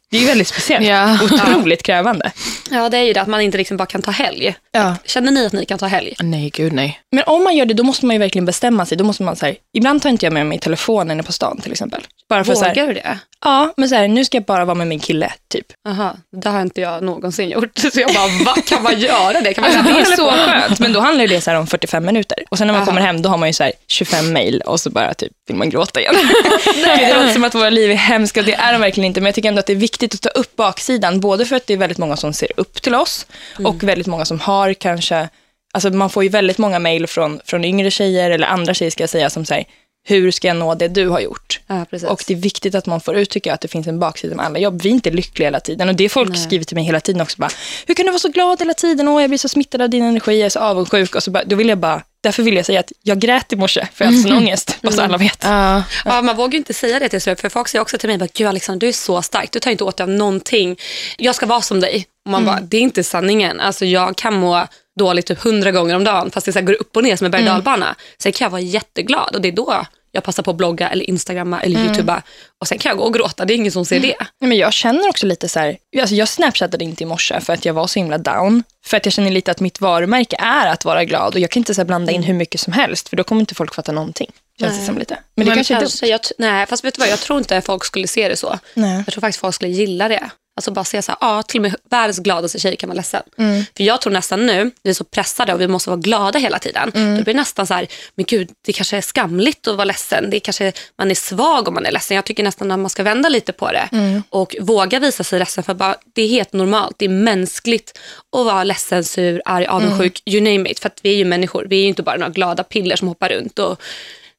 Det 0.09 0.17
är 0.17 0.21
ju 0.21 0.27
väldigt 0.27 0.47
speciellt. 0.47 0.85
Ja. 0.87 1.19
Otroligt 1.23 1.83
krävande. 1.83 2.31
Ja, 2.71 2.89
det 2.89 2.97
är 2.97 3.01
ju 3.01 3.13
det 3.13 3.21
att 3.21 3.27
man 3.27 3.41
inte 3.41 3.57
liksom 3.57 3.77
bara 3.77 3.85
kan 3.85 4.01
ta 4.01 4.11
helg. 4.11 4.55
Ja. 4.71 4.95
Känner 5.05 5.31
ni 5.31 5.45
att 5.45 5.53
ni 5.53 5.65
kan 5.65 5.79
ta 5.79 5.85
helg? 5.85 6.15
Nej, 6.19 6.49
gud 6.49 6.73
nej. 6.73 6.99
Men 7.11 7.23
om 7.27 7.43
man 7.43 7.55
gör 7.55 7.65
det, 7.65 7.73
då 7.73 7.83
måste 7.83 8.05
man 8.05 8.15
ju 8.15 8.19
verkligen 8.19 8.45
bestämma 8.45 8.85
sig. 8.85 8.97
Då 8.97 9.03
måste 9.03 9.23
man 9.23 9.35
säga, 9.35 9.55
ibland 9.73 10.01
tar 10.01 10.09
inte 10.09 10.25
jag 10.25 10.33
med 10.33 10.45
mig 10.45 10.59
telefonen 10.59 11.23
på 11.23 11.31
stan 11.31 11.61
till 11.61 11.71
exempel. 11.71 12.07
Bara 12.29 12.43
för 12.43 12.55
så 12.55 12.65
här, 12.65 12.69
Vågar 12.75 12.87
du 12.87 12.93
det? 12.93 13.19
ja, 13.41 13.73
men 13.77 13.89
så 13.89 13.95
här, 13.95 14.07
nu 14.07 14.25
ska 14.25 14.37
jag 14.37 14.43
bara 14.45 14.65
vara 14.65 14.75
med 14.75 14.87
min 14.87 14.99
kille, 14.99 15.33
typ. 15.49 15.65
Aha, 15.87 16.17
det 16.31 16.49
har 16.49 16.61
inte 16.61 16.81
jag 16.81 17.03
någonsin 17.03 17.49
gjort. 17.49 17.77
Så 17.93 17.99
jag 17.99 18.13
bara, 18.13 18.45
va? 18.45 18.61
Kan 18.65 18.83
man 18.83 18.99
göra 18.99 19.41
det? 19.41 19.53
Kan 19.53 19.61
man 19.61 19.71
Alltså, 19.71 19.93
det 19.93 19.99
är 19.99 20.15
så 20.15 20.31
skönt, 20.31 20.79
men 20.79 20.93
då 20.93 20.99
handlar 20.99 21.27
det 21.27 21.41
så 21.41 21.57
om 21.57 21.67
45 21.67 22.05
minuter. 22.05 22.37
Och 22.49 22.57
sen 22.57 22.67
när 22.67 22.73
man 22.73 22.81
Aha. 22.81 22.87
kommer 22.87 23.01
hem, 23.01 23.21
då 23.21 23.29
har 23.29 23.37
man 23.37 23.49
ju 23.49 23.53
så 23.53 23.63
här 23.63 23.73
25 23.87 24.33
mejl 24.33 24.61
och 24.61 24.79
så 24.79 24.89
bara 24.89 25.13
typ 25.13 25.31
vill 25.47 25.57
man 25.57 25.69
gråta 25.69 25.99
igen. 25.99 26.15
det 26.83 27.13
låter 27.13 27.33
som 27.33 27.43
att 27.43 27.55
våra 27.55 27.69
liv 27.69 27.91
är 27.91 27.95
hemska 27.95 28.41
det 28.41 28.53
är 28.53 28.73
de 28.73 28.81
verkligen 28.81 29.05
inte. 29.05 29.21
Men 29.21 29.25
jag 29.25 29.35
tycker 29.35 29.49
ändå 29.49 29.59
att 29.59 29.65
det 29.65 29.73
är 29.73 29.77
viktigt 29.77 30.13
att 30.13 30.21
ta 30.21 30.29
upp 30.29 30.55
baksidan, 30.55 31.19
både 31.19 31.45
för 31.45 31.55
att 31.55 31.67
det 31.67 31.73
är 31.73 31.77
väldigt 31.77 31.97
många 31.97 32.17
som 32.17 32.33
ser 32.33 32.51
upp 32.57 32.81
till 32.81 32.95
oss 32.95 33.27
och 33.65 33.83
väldigt 33.83 34.07
många 34.07 34.25
som 34.25 34.39
har 34.39 34.73
kanske, 34.73 35.29
alltså 35.73 35.89
man 35.89 36.09
får 36.09 36.23
ju 36.23 36.29
väldigt 36.29 36.57
många 36.57 36.79
mejl 36.79 37.07
från, 37.07 37.39
från 37.45 37.65
yngre 37.65 37.91
tjejer 37.91 38.31
eller 38.31 38.47
andra 38.47 38.73
tjejer 38.73 38.91
ska 38.91 39.03
jag 39.03 39.09
säga 39.09 39.29
som 39.29 39.45
säger, 39.45 39.65
hur 40.09 40.31
ska 40.31 40.47
jag 40.47 40.57
nå 40.57 40.75
det 40.75 40.87
du 40.87 41.07
har 41.09 41.19
gjort? 41.19 41.59
Ja. 41.67 41.85
Och 42.07 42.23
det 42.27 42.33
är 42.33 42.37
viktigt 42.37 42.75
att 42.75 42.85
man 42.85 43.01
får 43.01 43.15
ut, 43.15 43.29
tycker 43.29 43.49
jag, 43.49 43.55
att 43.55 43.61
det 43.61 43.67
finns 43.67 43.87
en 43.87 43.99
baksida 43.99 44.35
med 44.35 44.45
alla 44.45 44.59
jobb. 44.59 44.81
Vi 44.81 44.89
är 44.89 44.93
inte 44.93 45.11
lyckliga 45.11 45.47
hela 45.47 45.59
tiden. 45.59 45.89
Och 45.89 45.95
det 45.95 46.09
folk 46.09 46.29
Nej. 46.29 46.37
skriver 46.37 46.65
till 46.65 46.75
mig 46.75 46.83
hela 46.83 46.99
tiden 46.99 47.21
också. 47.21 47.37
Bara, 47.37 47.51
Hur 47.87 47.93
kan 47.93 48.05
du 48.05 48.11
vara 48.11 48.19
så 48.19 48.29
glad 48.29 48.59
hela 48.59 48.73
tiden? 48.73 49.07
Åh, 49.07 49.21
jag 49.21 49.29
blir 49.29 49.37
så 49.37 49.49
smittad 49.49 49.81
av 49.81 49.89
din 49.89 50.03
energi, 50.03 50.39
jag 50.39 50.45
är 50.45 50.49
så 50.49 50.59
avundsjuk. 50.59 51.15
Och 51.15 51.23
så 51.23 51.31
bara, 51.31 51.43
då 51.43 51.55
vill 51.55 51.69
jag 51.69 51.77
bara, 51.77 52.03
därför 52.21 52.43
vill 52.43 52.55
jag 52.55 52.65
säga 52.65 52.79
att 52.79 52.91
jag 53.03 53.19
grät 53.19 53.53
i 53.53 53.55
morse, 53.55 53.87
för 53.93 54.05
jag 54.05 54.11
har 54.11 54.15
haft 54.15 54.27
sån 54.27 54.37
ångest. 54.37 54.77
Bara 54.81 54.91
så 54.91 55.01
alla 55.01 55.17
vet. 55.17 55.43
Ja. 55.43 55.83
Ja, 56.05 56.21
man 56.21 56.35
vågar 56.35 56.51
ju 56.51 56.57
inte 56.57 56.73
säga 56.73 56.99
det 56.99 57.09
till 57.09 57.21
slut, 57.21 57.41
för 57.41 57.49
folk 57.49 57.67
säger 57.67 57.81
också 57.81 57.97
till 57.97 58.09
mig, 58.09 58.17
bara, 58.17 58.29
gud 58.33 58.47
Alexander, 58.47 58.79
du 58.79 58.87
är 58.87 58.93
så 58.93 59.21
stark, 59.21 59.51
du 59.51 59.59
tar 59.59 59.71
inte 59.71 59.83
åt 59.83 59.97
dig 59.97 60.03
av 60.03 60.09
någonting. 60.09 60.77
Jag 61.17 61.35
ska 61.35 61.45
vara 61.45 61.61
som 61.61 61.79
dig. 61.79 62.05
Och 62.25 62.31
man 62.31 62.45
bara, 62.45 62.59
det 62.61 62.77
är 62.77 62.81
inte 62.81 63.03
sanningen. 63.03 63.59
Alltså, 63.59 63.85
jag 63.85 64.15
kan 64.17 64.33
må 64.33 64.67
dåligt 64.97 65.25
typ 65.25 65.39
hundra 65.39 65.71
gånger 65.71 65.95
om 65.95 66.03
dagen, 66.03 66.31
fast 66.31 66.45
det 66.45 66.53
så 66.53 66.59
här 66.59 66.65
går 66.65 66.81
upp 66.81 66.97
och 66.97 67.03
ner 67.03 67.15
som 67.15 67.25
en 67.25 67.31
berg 67.31 67.41
och 67.41 67.47
dalbana. 67.47 67.95
Sen 68.19 68.31
kan 68.31 68.45
jag 68.45 68.49
vara 68.49 68.61
jätteglad 68.61 69.35
och 69.35 69.41
det 69.41 69.47
är 69.47 69.51
då 69.51 69.85
jag 70.11 70.23
passar 70.23 70.43
på 70.43 70.51
att 70.51 70.57
blogga 70.57 70.89
eller 70.89 71.09
instagramma 71.09 71.61
eller 71.61 71.79
youtuba. 71.79 72.21
Och 72.61 72.67
sen 72.67 72.77
kan 72.77 72.89
jag 72.89 72.97
gå 72.97 73.03
och 73.03 73.13
gråta, 73.13 73.45
det 73.45 73.53
är 73.53 73.55
ingen 73.55 73.71
som 73.71 73.85
ser 73.85 73.99
det. 73.99 74.15
Nej, 74.39 74.49
men 74.49 74.57
jag 74.57 74.73
känner 74.73 75.09
också 75.09 75.25
lite 75.25 75.49
så 75.49 75.59
här, 75.59 75.77
alltså 76.01 76.15
jag 76.15 76.27
snapchattade 76.27 76.83
inte 76.83 77.03
i 77.03 77.05
morse 77.05 77.41
för 77.41 77.53
att 77.53 77.65
jag 77.65 77.73
var 77.73 77.87
så 77.87 77.99
himla 77.99 78.17
down. 78.17 78.63
För 78.85 78.97
att 78.97 79.05
jag 79.05 79.13
känner 79.13 79.31
lite 79.31 79.51
att 79.51 79.59
mitt 79.59 79.81
varumärke 79.81 80.35
är 80.39 80.67
att 80.67 80.85
vara 80.85 81.05
glad 81.05 81.33
och 81.33 81.39
jag 81.39 81.51
kan 81.51 81.61
inte 81.61 81.73
så 81.73 81.85
blanda 81.85 82.11
in 82.11 82.23
hur 82.23 82.33
mycket 82.33 82.61
som 82.61 82.73
helst, 82.73 83.09
för 83.09 83.17
då 83.17 83.23
kommer 83.23 83.39
inte 83.39 83.55
folk 83.55 83.75
fatta 83.75 83.91
någonting. 83.91 84.31
Känns 84.59 84.71
det 84.71 84.77
Nej. 84.77 84.85
som 84.85 84.97
lite. 84.97 85.17
Men 85.35 85.45
det 85.45 85.53
kanske 85.55 85.75
är 85.75 85.79
dumt. 85.79 85.89
Jag, 86.01 86.21
nej, 86.37 86.65
fast 86.65 86.83
vet 86.83 86.93
du 86.93 86.99
vad, 86.99 87.09
jag 87.09 87.19
tror 87.19 87.39
inte 87.39 87.61
folk 87.61 87.85
skulle 87.85 88.07
se 88.07 88.29
det 88.29 88.35
så. 88.37 88.59
Nej. 88.73 89.03
Jag 89.05 89.13
tror 89.13 89.21
faktiskt 89.21 89.39
folk 89.39 89.55
skulle 89.55 89.71
gilla 89.71 90.07
det. 90.07 90.29
Alltså 90.57 90.71
bara 90.71 90.85
säga 90.85 91.01
så 91.01 91.11
här, 91.11 91.17
ja, 91.21 91.43
till 91.43 91.59
och 91.59 91.61
med 91.61 91.75
världens 91.89 92.19
gladaste 92.19 92.59
tjej 92.59 92.75
kan 92.77 92.89
vara 92.89 92.97
ledsen. 92.97 93.23
Mm. 93.37 93.63
För 93.77 93.83
jag 93.83 94.01
tror 94.01 94.13
nästan 94.13 94.45
nu, 94.45 94.71
vi 94.83 94.89
är 94.89 94.93
så 94.93 95.03
pressade 95.03 95.53
och 95.53 95.61
vi 95.61 95.67
måste 95.67 95.89
vara 95.89 95.99
glada 95.99 96.39
hela 96.39 96.59
tiden. 96.59 96.91
Mm. 96.95 97.17
Då 97.17 97.23
blir 97.23 97.33
det 97.33 97.39
nästan 97.39 97.67
så 97.67 97.73
här, 97.73 97.87
men 98.15 98.25
gud, 98.25 98.49
det 98.65 98.73
kanske 98.73 98.97
är 98.97 99.01
skamligt 99.01 99.67
att 99.67 99.75
vara 99.75 99.85
ledsen. 99.85 100.29
Det 100.29 100.39
kanske, 100.39 100.73
man 100.97 101.11
är 101.11 101.15
svag 101.15 101.67
om 101.67 101.73
man 101.73 101.85
är 101.85 101.91
ledsen. 101.91 102.15
Jag 102.15 102.25
tycker 102.25 102.43
nästan 102.43 102.71
att 102.71 102.79
man 102.79 102.89
ska 102.89 103.03
vända 103.03 103.29
lite 103.29 103.53
på 103.53 103.71
det. 103.71 103.89
Mm. 103.91 104.23
Och 104.29 104.55
våga 104.61 104.99
visa 104.99 105.23
sig 105.23 105.39
ledsen. 105.39 105.63
För 105.63 105.73
bara, 105.73 105.95
det 106.13 106.21
är 106.21 106.27
helt 106.27 106.53
normalt, 106.53 106.95
det 106.99 107.05
är 107.05 107.09
mänskligt 107.09 107.99
att 108.37 108.45
vara 108.45 108.63
ledsen, 108.63 109.03
sur, 109.03 109.41
arg, 109.45 109.65
avundsjuk, 109.65 110.21
Mm. 110.25 110.45
you 110.45 110.53
name 110.57 110.69
it. 110.69 110.79
För 110.79 110.91
vi 111.01 111.09
är 111.13 111.17
ju 111.17 111.25
människor, 111.25 111.67
vi 111.69 111.77
är 111.77 111.81
ju 111.81 111.87
inte 111.87 112.03
bara 112.03 112.15
några 112.17 112.31
glada 112.31 112.63
piller 112.63 112.95
som 112.95 113.07
hoppar 113.07 113.29
runt. 113.29 113.59
Och, 113.59 113.81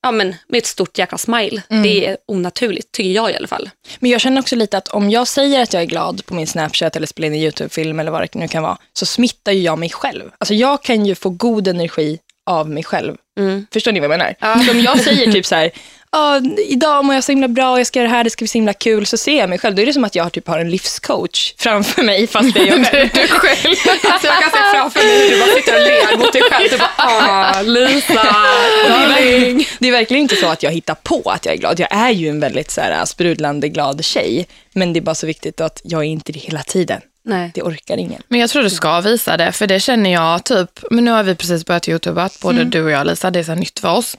Ja, 0.02 0.12
men 0.12 0.34
med 0.48 0.58
ett 0.58 0.66
stort 0.66 0.98
jäkla 0.98 1.18
smile. 1.18 1.62
Mm. 1.70 1.82
Det 1.82 2.06
är 2.06 2.16
onaturligt, 2.26 2.92
tycker 2.92 3.10
jag 3.10 3.30
i 3.30 3.36
alla 3.36 3.48
fall. 3.48 3.70
Men 3.98 4.10
jag 4.10 4.20
känner 4.20 4.40
också 4.40 4.56
lite 4.56 4.78
att 4.78 4.88
om 4.88 5.10
jag 5.10 5.28
säger 5.28 5.62
att 5.62 5.72
jag 5.72 5.82
är 5.82 5.86
glad 5.86 6.26
på 6.26 6.34
min 6.34 6.46
Snapchat 6.46 6.96
eller 6.96 7.06
spelar 7.06 7.26
in 7.26 7.34
en 7.34 7.40
YouTube-film 7.40 8.00
eller 8.00 8.10
vad 8.10 8.22
det 8.22 8.34
nu 8.34 8.48
kan 8.48 8.62
vara, 8.62 8.78
så 8.92 9.06
smittar 9.06 9.52
ju 9.52 9.60
jag 9.60 9.78
mig 9.78 9.90
själv. 9.90 10.30
Alltså 10.38 10.54
jag 10.54 10.82
kan 10.82 11.06
ju 11.06 11.14
få 11.14 11.30
god 11.30 11.68
energi 11.68 12.18
av 12.48 12.70
mig 12.70 12.84
själv. 12.84 13.14
Mm. 13.40 13.66
Förstår 13.72 13.92
ni 13.92 14.00
vad 14.00 14.10
jag 14.10 14.18
menar? 14.18 14.64
Så 14.64 14.70
om 14.70 14.80
jag 14.80 15.00
säger 15.04 15.32
typ 15.32 15.46
så 15.46 15.54
här, 15.54 15.70
"Ja, 16.12 16.40
idag 16.68 17.04
mår 17.04 17.14
jag 17.14 17.24
så 17.24 17.32
himla 17.32 17.48
bra, 17.48 17.78
jag 17.78 17.86
ska 17.86 17.98
göra 17.98 18.08
det 18.10 18.14
här, 18.16 18.24
det 18.24 18.30
ska 18.30 18.42
bli 18.42 18.48
så 18.48 18.58
himla 18.58 18.72
kul, 18.72 19.06
så 19.06 19.16
ser 19.16 19.38
jag 19.38 19.48
mig 19.48 19.58
själv. 19.58 19.74
Då 19.76 19.82
är 19.82 19.86
det 19.86 19.92
som 19.92 20.04
att 20.04 20.14
jag 20.14 20.32
typ 20.32 20.48
har 20.48 20.58
en 20.58 20.70
livscoach 20.70 21.54
framför 21.58 22.02
mig, 22.02 22.26
fast 22.26 22.54
det 22.54 22.60
är 22.60 22.66
jag 22.66 22.86
själv. 22.86 23.08
Du 23.14 23.26
själv. 23.28 23.74
Alltså 24.10 24.26
jag 24.26 24.40
kan 24.42 24.50
se 24.50 24.58
framför 24.72 25.00
mig 25.04 25.22
hur 25.22 25.30
du 25.30 25.38
bara 25.40 25.50
sitter 25.56 25.74
och 25.74 25.80
ler 25.80 26.18
mot 26.18 26.32
dig 26.32 26.42
själv. 26.50 26.68
Du 26.70 26.78
bara, 26.78 26.90
ah, 26.96 27.62
Lisa, 27.62 28.12
Och 28.12 28.88
det, 28.88 28.94
är 28.94 29.08
darling. 29.08 29.08
verkligen, 29.08 29.64
det 29.78 29.88
är 29.88 29.92
verkligen 29.92 30.22
inte 30.22 30.36
så 30.36 30.46
att 30.46 30.62
jag 30.62 30.70
hittar 30.70 30.94
på 30.94 31.22
att 31.30 31.44
jag 31.44 31.54
är 31.54 31.58
glad. 31.58 31.80
Jag 31.80 31.92
är 31.92 32.10
ju 32.10 32.28
en 32.28 32.40
väldigt 32.40 32.70
så 32.70 32.80
här, 32.80 33.04
sprudlande 33.04 33.68
glad 33.68 34.04
tjej. 34.04 34.46
Men 34.72 34.92
det 34.92 34.98
är 34.98 35.02
bara 35.02 35.14
så 35.14 35.26
viktigt 35.26 35.60
att 35.60 35.80
jag 35.84 36.00
är 36.00 36.04
inte 36.06 36.32
det 36.32 36.38
hela 36.38 36.62
tiden. 36.62 37.00
Nej. 37.28 37.50
Det 37.54 37.62
orkar 37.62 37.96
ingen. 37.96 38.22
Men 38.28 38.40
jag 38.40 38.50
tror 38.50 38.62
du 38.62 38.70
ska 38.70 39.00
visa 39.00 39.36
det, 39.36 39.52
för 39.52 39.66
det 39.66 39.80
känner 39.80 40.12
jag 40.12 40.44
typ, 40.44 40.84
men 40.90 41.04
nu 41.04 41.10
har 41.10 41.22
vi 41.22 41.34
precis 41.34 41.66
börjat 41.66 41.88
youtuba, 41.88 42.30
både 42.42 42.64
du 42.64 42.82
och 42.84 42.90
jag 42.90 43.06
Lisa, 43.06 43.30
det 43.30 43.38
är 43.38 43.44
så 43.44 43.54
nytt 43.54 43.78
för 43.78 43.92
oss. 43.92 44.16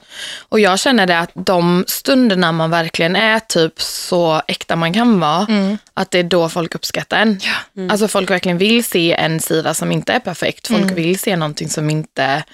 Och 0.48 0.60
jag 0.60 0.78
känner 0.78 1.06
det 1.06 1.18
att 1.18 1.30
de 1.34 1.84
stunderna 1.88 2.52
man 2.52 2.70
verkligen 2.70 3.16
är 3.16 3.38
typ 3.38 3.82
så 3.82 4.42
äkta 4.48 4.76
man 4.76 4.92
kan 4.92 5.20
vara, 5.20 5.46
att 5.94 6.10
det 6.10 6.18
är 6.18 6.22
då 6.22 6.48
folk 6.48 6.74
uppskattar 6.74 7.18
en. 7.18 7.40
Alltså 7.90 8.08
folk 8.08 8.30
verkligen 8.30 8.58
vill 8.58 8.84
se 8.84 9.12
en 9.12 9.40
sida 9.40 9.74
som 9.74 9.92
inte 9.92 10.12
är 10.12 10.20
perfekt, 10.20 10.68
folk 10.68 10.90
vill 10.90 11.18
se 11.18 11.36
någonting 11.36 11.68
som 11.68 11.90
inte 11.90 12.44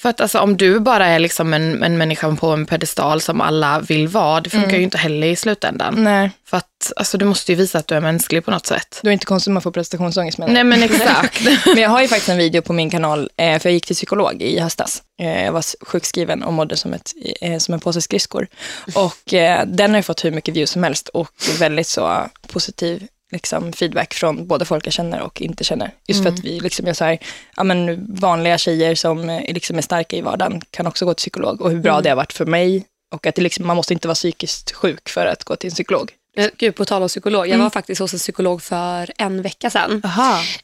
för 0.00 0.08
att 0.08 0.20
alltså, 0.20 0.38
om 0.38 0.56
du 0.56 0.80
bara 0.80 1.06
är 1.06 1.18
liksom 1.18 1.54
en, 1.54 1.82
en 1.82 1.98
människa 1.98 2.36
på 2.36 2.46
en 2.46 2.66
pedestal 2.66 3.20
som 3.20 3.40
alla 3.40 3.80
vill 3.80 4.08
vara, 4.08 4.40
det 4.40 4.50
funkar 4.50 4.76
ju 4.76 4.82
inte 4.82 4.98
heller 4.98 5.26
i 5.26 5.36
slutändan. 5.36 5.94
Nej, 5.98 6.30
För 6.48 6.56
att 6.56 6.92
alltså, 6.96 7.18
du 7.18 7.24
måste 7.24 7.52
ju 7.52 7.56
visa 7.58 7.78
att 7.78 7.86
du 7.86 7.94
är 7.94 8.00
mänsklig 8.00 8.44
på 8.44 8.50
något 8.50 8.66
sätt. 8.66 9.00
då 9.02 9.08
är 9.08 9.12
inte 9.12 9.26
konstigt 9.26 9.48
om 9.48 9.54
man 9.54 9.62
får 9.62 9.70
prestationsångest 9.70 10.38
menar 10.38 10.52
Nej 10.52 10.64
men 10.64 10.82
exakt. 10.82 11.40
Men 11.66 11.78
jag 11.78 11.90
har 11.90 12.02
ju 12.02 12.08
faktiskt 12.08 12.28
en 12.28 12.38
video 12.38 12.62
på 12.62 12.72
min 12.72 12.90
kanal, 12.90 13.30
eh, 13.36 13.58
för 13.58 13.68
jag 13.68 13.74
gick 13.74 13.86
till 13.86 13.96
psykolog 13.96 14.42
i 14.42 14.58
höstas. 14.60 15.02
Eh, 15.20 15.44
Jag 15.44 15.52
var 15.52 15.84
sjukskriven 15.86 16.42
och 16.42 16.52
mådde 16.52 16.76
som, 16.76 16.92
ett, 16.94 17.12
eh, 17.40 17.58
som 17.58 17.74
en 17.74 17.80
påse 17.80 18.02
skridskor. 18.02 18.46
Och 18.94 19.34
den 19.66 19.90
har 19.90 19.96
ju 19.96 20.02
fått 20.02 20.24
hur 20.24 20.30
mycket 20.30 20.54
views 20.56 20.70
som 20.70 20.82
helst 20.82 21.08
och 21.08 21.30
väldigt 21.58 21.86
så 21.86 22.26
positiv 22.46 23.06
liksom, 23.32 23.72
feedback 23.72 24.14
från 24.14 24.46
både 24.46 24.64
folk 24.64 24.86
jag 24.86 24.92
känner 24.92 25.20
och 25.20 25.42
inte 25.42 25.64
känner. 25.64 25.90
Just 26.06 26.22
för 26.22 26.30
att 26.30 26.44
vi 26.44 26.60
liksom, 26.60 26.86
jag 26.86 26.96
säger, 26.96 27.18
ja, 27.56 27.64
men 27.64 28.06
vanliga 28.14 28.58
tjejer 28.58 28.94
som 28.94 29.30
eh, 29.30 29.54
liksom 29.54 29.78
är 29.78 29.82
starka 29.82 30.16
i 30.16 30.20
vardagen 30.20 30.60
kan 30.70 30.86
också 30.86 31.04
gå 31.04 31.14
till 31.14 31.22
psykolog 31.22 31.60
och 31.60 31.70
hur 31.70 31.80
bra 31.80 32.00
det 32.00 32.08
har 32.08 32.16
varit 32.16 32.32
för 32.32 32.46
mig. 32.46 32.86
Och 33.14 33.26
att 33.26 33.34
det 33.34 33.42
liksom, 33.42 33.66
man 33.66 33.76
måste 33.76 33.92
inte 33.92 34.08
vara 34.08 34.14
psykiskt 34.14 34.72
sjuk 34.72 35.08
för 35.08 35.26
att 35.26 35.44
gå 35.44 35.56
till 35.56 35.70
en 35.70 35.74
psykolog. 35.74 36.12
Men 36.36 36.50
Gud, 36.58 36.74
på 36.74 36.84
tal 36.84 37.02
om 37.02 37.08
psykolog. 37.08 37.48
Jag 37.48 37.58
var 37.58 37.70
faktiskt 37.70 38.00
hos 38.00 38.12
en 38.12 38.18
psykolog 38.18 38.62
för 38.62 39.12
en 39.18 39.42
vecka 39.42 39.70
sedan. 39.70 40.02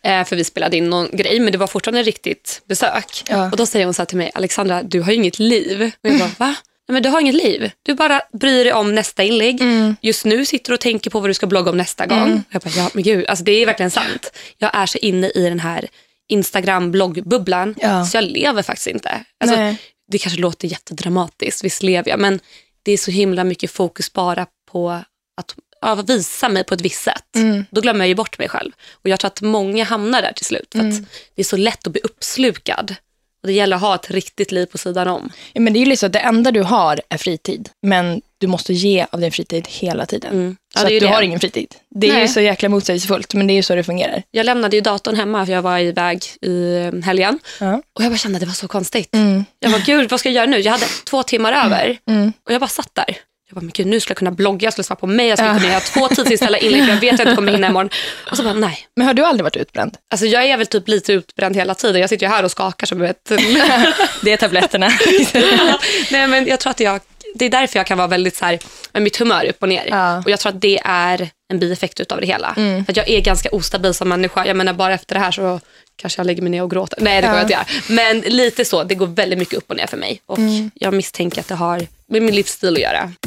Eh, 0.03 0.25
för 0.25 0.37
vi 0.37 0.45
spelade 0.45 0.77
in 0.77 0.91
någon 0.91 1.09
grej, 1.13 1.41
men 1.41 1.53
det 1.53 1.59
var 1.59 1.67
fortfarande 1.67 2.03
riktigt 2.03 2.63
besök. 2.69 3.23
Ja. 3.29 3.51
Och 3.51 3.57
då 3.57 3.67
säger 3.67 3.85
hon 3.85 3.95
så 3.95 4.03
här 4.03 4.07
till 4.07 4.19
mig, 4.19 4.31
Alexandra, 4.35 4.83
du 4.83 5.01
har 5.01 5.11
ju 5.11 5.17
inget 5.17 5.39
liv. 5.39 5.91
Och 6.03 6.09
jag 6.09 6.19
bara, 6.19 6.31
va? 6.39 6.55
Nej, 6.89 6.93
men 6.95 7.03
du 7.03 7.09
har 7.09 7.21
inget 7.21 7.35
liv. 7.35 7.71
Du 7.83 7.95
bara 7.95 8.21
bryr 8.33 8.65
dig 8.65 8.73
om 8.73 8.95
nästa 8.95 9.23
inlägg. 9.23 9.61
Just 10.01 10.25
nu 10.25 10.45
sitter 10.45 10.71
du 10.71 10.75
och 10.75 10.81
tänker 10.81 11.11
på 11.11 11.21
vad 11.21 11.31
du 11.31 11.35
ska 11.35 11.47
blogga 11.47 11.71
om 11.71 11.77
nästa 11.77 12.07
gång. 12.07 12.33
Och 12.49 12.55
jag 12.55 12.63
bara, 12.63 12.71
ja 12.77 12.91
men 12.95 13.03
gud, 13.03 13.27
alltså 13.27 13.45
det 13.45 13.53
är 13.53 13.67
verkligen 13.67 13.91
sant. 13.91 14.33
Jag 14.59 14.71
är 14.75 14.87
så 14.87 14.99
inne 14.99 15.29
i 15.31 15.43
den 15.49 15.61
här 15.61 15.89
Instagram-bloggbubblan, 16.33 17.75
Ja. 17.81 18.05
så 18.05 18.17
jag 18.17 18.25
lever 18.25 18.63
faktiskt 18.63 18.87
inte. 18.87 19.25
Alltså, 19.41 19.57
Nej. 19.57 19.77
det 20.13 20.19
kanske 20.19 20.41
låter 20.41 20.69
jättedramatiskt, 20.69 21.65
visst 21.65 21.83
lever 21.83 22.11
jag, 22.11 22.21
men 22.21 22.41
det 22.83 22.93
är 22.93 22.97
så 22.97 23.11
himla 23.11 23.45
mycket 23.45 23.71
fokus 23.71 24.13
bara 24.13 24.47
på 24.71 24.91
att 25.37 25.55
ja, 25.81 25.95
visa 25.95 26.49
mig 26.49 26.65
på 26.65 26.75
ett 26.75 26.81
visst 26.81 27.03
sätt. 27.03 27.25
Då 27.71 27.81
glömmer 27.81 28.01
jag 28.01 28.09
ju 28.09 28.15
bort 28.15 28.39
mig 28.39 28.49
själv. 28.49 28.71
Och 28.93 29.09
jag 29.09 29.21
tror 29.21 29.29
att 29.29 29.41
många 29.43 29.85
hamnar 29.85 30.23
där 30.23 30.33
till 30.33 30.45
slut. 30.47 30.69
För 30.73 30.79
att 30.89 30.95
det 31.35 31.43
är 31.43 31.45
så 31.45 31.57
lätt 31.57 31.87
att 31.87 31.93
bli 31.93 32.01
uppslukad 32.05 32.95
Och 33.43 33.49
det 33.49 33.53
gäller 33.53 33.77
att 33.77 33.83
ha 33.83 33.95
ett 33.95 34.11
riktigt 34.11 34.53
liv 34.53 34.67
på 34.67 34.79
sidan 34.79 35.09
om. 35.09 35.33
Ja, 35.53 35.61
men 35.61 35.73
det 35.73 35.79
är 35.79 35.81
ju 35.81 35.87
liksom, 35.87 36.11
det 36.11 36.19
enda 36.19 36.51
du 36.51 36.63
har 36.63 37.01
är 37.09 37.19
fritid. 37.19 37.69
Men 37.83 38.23
du 38.39 38.47
måste 38.47 38.73
ge 38.73 39.07
av 39.11 39.21
din 39.21 39.33
fritid 39.33 39.67
hela 39.69 40.07
tiden. 40.07 40.33
Mm. 40.33 40.57
Ja, 40.75 40.81
så 40.81 40.87
att 40.87 40.91
du 40.91 41.01
det. 41.01 41.07
har 41.07 41.23
ingen 41.23 41.41
fritid. 41.41 41.75
Det 41.91 42.09
är 42.09 42.13
Nej. 42.13 42.23
ju 42.23 42.29
så 42.29 42.41
jäkla 42.41 42.69
motsägelsefullt, 42.69 43.35
men 43.35 43.47
det 43.47 43.53
är 43.53 43.57
ju 43.57 43.63
så 43.63 43.75
det 43.75 43.85
fungerar. 43.85 44.23
Jag 44.31 44.47
lämnade 44.47 44.77
ju 44.77 44.83
datorn 44.83 45.17
hemma 45.17 45.47
för 45.47 45.53
jag 45.53 45.63
var 45.63 45.79
iväg 45.79 46.23
i 46.41 46.75
eh, 46.77 47.03
helgen. 47.03 47.39
Ja. 47.61 47.83
Och 47.95 48.05
jag 48.05 48.11
bara 48.11 48.19
kände 48.19 48.37
att 48.37 48.41
det 48.41 48.47
var 48.47 48.55
så 48.55 48.69
konstigt. 48.69 49.15
Mm. 49.15 49.45
Jag 49.59 49.73
bara, 49.73 49.83
gud 49.87 50.11
vad 50.11 50.21
ska 50.21 50.29
jag 50.29 50.37
göra 50.37 50.47
nu? 50.47 50.59
Jag 50.59 50.73
hade 50.73 50.87
två 51.11 51.23
timmar 51.23 51.53
över. 51.53 51.99
Och 52.47 52.53
jag 52.53 52.61
bara 52.61 52.69
satt 52.69 52.95
där. 52.95 53.17
Jag 53.53 53.57
bara, 53.57 53.61
men 53.65 53.71
gud 53.75 53.87
nu 53.87 54.01
skulle 54.01 54.11
jag 54.13 54.19
kunna 54.19 54.31
blogga, 54.31 54.67
jag 54.67 54.73
skulle 54.73 54.85
svara 54.85 54.97
på 54.99 55.07
mig, 55.07 55.29
jag 55.29 55.39
skulle 55.39 55.51
Ja. 55.53 55.59
kunna 55.59 55.69
göra 55.73 55.81
två 55.81 56.09
tidsinställda 56.09 56.59
inlägg 56.59 56.85
för 56.85 56.93
jag 56.93 57.01
vet 57.01 57.13
att 57.13 57.19
jag 57.19 57.27
inte 57.29 57.35
kommer 57.37 57.53
hinna 57.53 57.67
imorgon. 57.67 57.91
Och 58.31 58.37
så 58.37 58.43
bara, 58.43 58.55
nej. 58.55 58.79
Men 58.97 59.07
har 59.07 59.15
du 59.15 59.25
aldrig 59.25 59.45
varit 59.45 59.57
utbränd? 59.57 59.97
Alltså 60.11 60.27
jag 60.27 60.45
är 60.45 60.57
väl 60.57 60.67
typ 60.67 60.89
lite 60.89 61.13
utbränd 61.13 61.57
hela 61.57 61.75
tiden. 61.75 62.01
Jag 62.01 62.11
sitter 62.11 62.27
ju 62.27 62.33
här 62.33 62.45
och 62.45 62.51
skakar 62.51 62.87
som 62.87 63.03
ett... 63.03 63.25
Det 64.23 64.33
är 64.33 64.37
tabletterna. 64.37 64.89
nej 66.11 66.27
men 66.27 66.47
jag 66.47 66.61
tror 66.61 66.71
att 66.71 66.81
jag, 66.81 67.01
det 67.35 67.45
är 67.45 67.51
därför 67.51 67.79
jag 67.79 67.87
kan 67.87 67.99
vara 67.99 68.09
väldigt 68.09 68.37
så 68.37 68.45
här, 68.45 68.59
med 68.93 69.03
mitt 69.03 69.17
humör 69.17 69.45
upp 69.45 69.63
och 69.63 69.69
ner. 69.69 69.87
Ja. 69.91 70.19
Och 70.19 70.31
jag 70.31 70.41
tror 70.41 70.53
att 70.53 70.61
det 70.61 70.81
är 70.85 71.31
en 71.53 71.59
bieffekt 71.59 72.01
utav 72.01 72.21
det 72.21 72.27
hela. 72.27 72.55
För 72.55 72.85
att 72.89 72.97
jag 72.97 73.09
är 73.09 73.21
ganska 73.21 73.49
ostabil 73.53 73.95
som 73.95 74.09
människa. 74.09 74.47
Jag 74.47 74.57
menar 74.57 74.73
bara 74.73 74.95
efter 74.95 75.15
det 75.15 75.21
här 75.21 75.31
så 75.31 75.61
kanske 76.03 76.21
jag 76.21 76.27
lägger 76.27 76.43
mig 76.43 76.51
ner 76.51 76.63
och 76.63 76.71
gråter. 76.71 76.99
Nej 77.01 77.21
det 77.21 77.27
kommer 77.27 77.39
jag 77.39 77.45
inte 77.45 77.53
göra. 77.53 77.67
Men 77.89 78.21
lite 78.21 78.65
så, 78.65 78.85
det 78.85 78.95
går 78.95 79.07
väldigt 79.07 79.39
mycket 79.39 79.55
upp 79.55 79.71
och 79.71 79.77
ner 79.77 79.87
för 79.87 79.97
mig. 79.97 80.21
Och 80.27 80.39
jag 80.75 80.95
misstänker 80.95 81.41
att 81.41 81.49
det 81.49 81.55
har 81.55 81.87
med 82.07 82.23
min 82.23 82.35
livsstil 82.35 82.75
att 82.75 82.81
göra. 82.81 83.13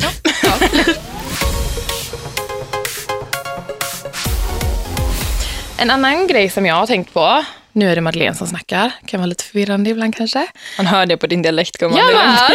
En 5.77 5.91
annan 5.91 6.27
grej 6.27 6.49
som 6.49 6.65
jag 6.65 6.75
har 6.75 6.87
tänkt 6.87 7.13
på, 7.13 7.43
nu 7.71 7.91
är 7.91 7.95
det 7.95 8.01
Madeleine 8.01 8.35
som 8.35 8.47
snackar, 8.47 8.91
kan 9.05 9.19
vara 9.19 9.27
lite 9.27 9.43
förvirrande 9.43 9.89
ibland 9.89 10.15
kanske. 10.15 10.47
Man 10.77 10.85
hör 10.85 11.05
det 11.05 11.17
på 11.17 11.27
din 11.27 11.41
dialekt. 11.41 11.77
gumman. 11.77 11.99
Ja. 11.99 12.49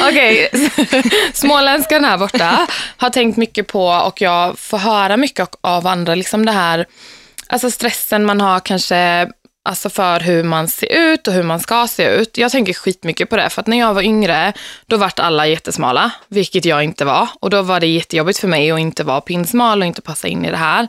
Okej, 0.08 0.50
småländskan 1.32 2.04
här 2.04 2.18
borta 2.18 2.66
har 2.96 3.10
tänkt 3.10 3.36
mycket 3.36 3.66
på 3.66 3.86
och 3.86 4.20
jag 4.20 4.58
får 4.58 4.78
höra 4.78 5.16
mycket 5.16 5.48
av 5.60 5.86
andra, 5.86 6.14
liksom 6.14 6.46
det 6.46 6.52
här, 6.52 6.86
alltså 7.48 7.70
stressen 7.70 8.24
man 8.24 8.40
har 8.40 8.60
kanske 8.60 9.30
Alltså 9.66 9.90
för 9.90 10.20
hur 10.20 10.42
man 10.42 10.68
ser 10.68 11.12
ut 11.12 11.28
och 11.28 11.34
hur 11.34 11.42
man 11.42 11.60
ska 11.60 11.86
se 11.86 12.04
ut. 12.08 12.38
Jag 12.38 12.52
tänker 12.52 12.72
skitmycket 12.72 13.30
på 13.30 13.36
det, 13.36 13.50
för 13.50 13.60
att 13.60 13.66
när 13.66 13.78
jag 13.78 13.94
var 13.94 14.02
yngre, 14.02 14.52
då 14.86 14.96
vart 14.96 15.18
alla 15.18 15.46
jättesmala, 15.46 16.10
vilket 16.28 16.64
jag 16.64 16.84
inte 16.84 17.04
var. 17.04 17.28
Och 17.40 17.50
då 17.50 17.62
var 17.62 17.80
det 17.80 17.86
jättejobbigt 17.86 18.38
för 18.38 18.48
mig 18.48 18.70
att 18.70 18.78
inte 18.78 19.04
vara 19.04 19.20
pinsmal 19.20 19.80
och 19.80 19.86
inte 19.86 20.02
passa 20.02 20.28
in 20.28 20.44
i 20.44 20.50
det 20.50 20.56
här. 20.56 20.88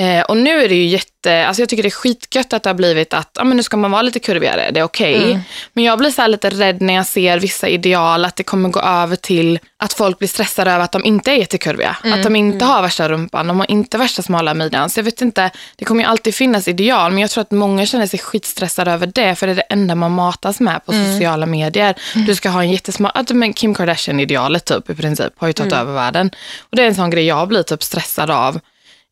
Eh, 0.00 0.22
och 0.22 0.36
nu 0.36 0.64
är 0.64 0.68
det 0.68 0.74
ju 0.74 0.86
jätte, 0.86 1.46
alltså 1.46 1.62
jag 1.62 1.68
tycker 1.68 1.82
det 1.82 1.88
är 1.88 1.90
skitgött 1.90 2.52
att 2.52 2.62
det 2.62 2.68
har 2.68 2.74
blivit 2.74 3.14
att 3.14 3.30
ja, 3.34 3.44
men 3.44 3.56
nu 3.56 3.62
ska 3.62 3.76
man 3.76 3.90
vara 3.90 4.02
lite 4.02 4.18
kurvigare, 4.18 4.70
det 4.70 4.80
är 4.80 4.84
okej. 4.84 5.40
Men 5.72 5.84
jag 5.84 5.98
blir 5.98 6.10
så 6.10 6.26
lite 6.26 6.50
rädd 6.50 6.80
när 6.80 6.94
jag 6.94 7.06
ser 7.06 7.38
vissa 7.38 7.68
ideal, 7.68 8.24
att 8.24 8.36
det 8.36 8.42
kommer 8.42 8.68
gå 8.68 8.80
över 8.80 9.16
till 9.16 9.58
att 9.76 9.92
folk 9.92 10.18
blir 10.18 10.28
stressade 10.28 10.70
över 10.70 10.84
att 10.84 10.92
de 10.92 11.04
inte 11.04 11.30
är 11.30 11.34
jättekurviga. 11.34 11.96
Att 12.04 12.22
de 12.22 12.36
inte 12.36 12.64
har 12.64 12.82
värsta 12.82 13.08
rumpan, 13.08 13.46
de 13.46 13.58
har 13.58 13.70
inte 13.70 13.98
värsta 13.98 14.22
smala 14.22 14.54
midjan. 14.54 14.90
Så 14.90 15.00
jag 15.00 15.04
vet 15.04 15.20
inte, 15.22 15.50
det 15.76 15.84
kommer 15.84 16.02
ju 16.04 16.08
alltid 16.10 16.34
finnas 16.34 16.68
ideal, 16.68 17.12
men 17.12 17.20
jag 17.20 17.30
tror 17.30 17.42
att 17.42 17.50
många 17.50 17.86
känner 17.86 18.06
sig 18.06 18.18
skitstressade 18.18 18.90
över 18.92 19.06
det, 19.06 19.34
för 19.34 19.46
det 19.46 19.52
är 19.52 19.56
det 19.56 19.62
enda 19.62 19.94
man 19.94 20.12
matas 20.12 20.60
med 20.60 20.84
på 20.86 20.92
sociala 20.92 21.46
medier. 21.46 21.94
Du 22.26 22.34
ska 22.34 22.48
ha 22.48 22.62
en 22.62 22.70
jättesmal, 22.70 23.12
att 23.14 23.30
men 23.30 23.52
Kim 23.52 23.74
Kardashian-idealet 23.74 24.64
typ 24.64 24.90
i 24.90 24.94
princip 24.94 25.32
har 25.36 25.46
ju 25.46 25.52
tagit 25.52 25.72
över 25.72 25.92
världen. 25.94 26.30
Och 26.60 26.76
det 26.76 26.82
är 26.82 26.86
en 26.86 26.94
sån 26.94 27.10
grej 27.10 27.24
jag 27.26 27.48
blir 27.48 27.62
typ 27.62 27.82
stressad 27.82 28.30
av. 28.30 28.60